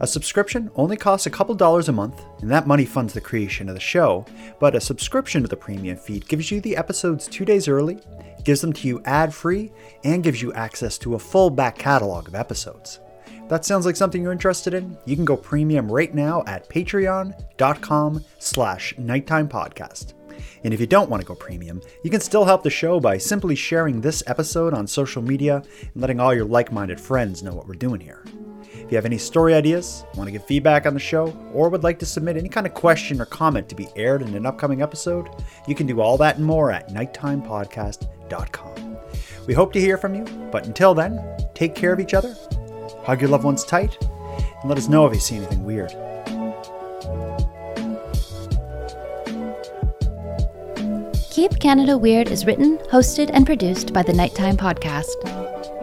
[0.00, 3.68] A subscription only costs a couple dollars a month, and that money funds the creation
[3.68, 4.24] of the show,
[4.58, 7.98] but a subscription to the premium feed gives you the episodes two days early,
[8.44, 9.72] gives them to you ad free,
[10.04, 13.00] and gives you access to a full back catalog of episodes.
[13.26, 16.68] If that sounds like something you're interested in, you can go premium right now at
[16.68, 20.14] patreon.com slash nighttime podcast.
[20.66, 23.18] And if you don't want to go premium, you can still help the show by
[23.18, 25.62] simply sharing this episode on social media
[25.94, 28.24] and letting all your like minded friends know what we're doing here.
[28.74, 31.84] If you have any story ideas, want to give feedback on the show, or would
[31.84, 34.82] like to submit any kind of question or comment to be aired in an upcoming
[34.82, 35.28] episode,
[35.68, 38.96] you can do all that and more at nighttimepodcast.com.
[39.46, 42.36] We hope to hear from you, but until then, take care of each other,
[43.04, 45.92] hug your loved ones tight, and let us know if you see anything weird.
[51.36, 55.75] Keep Canada Weird is written, hosted, and produced by the Nighttime Podcast.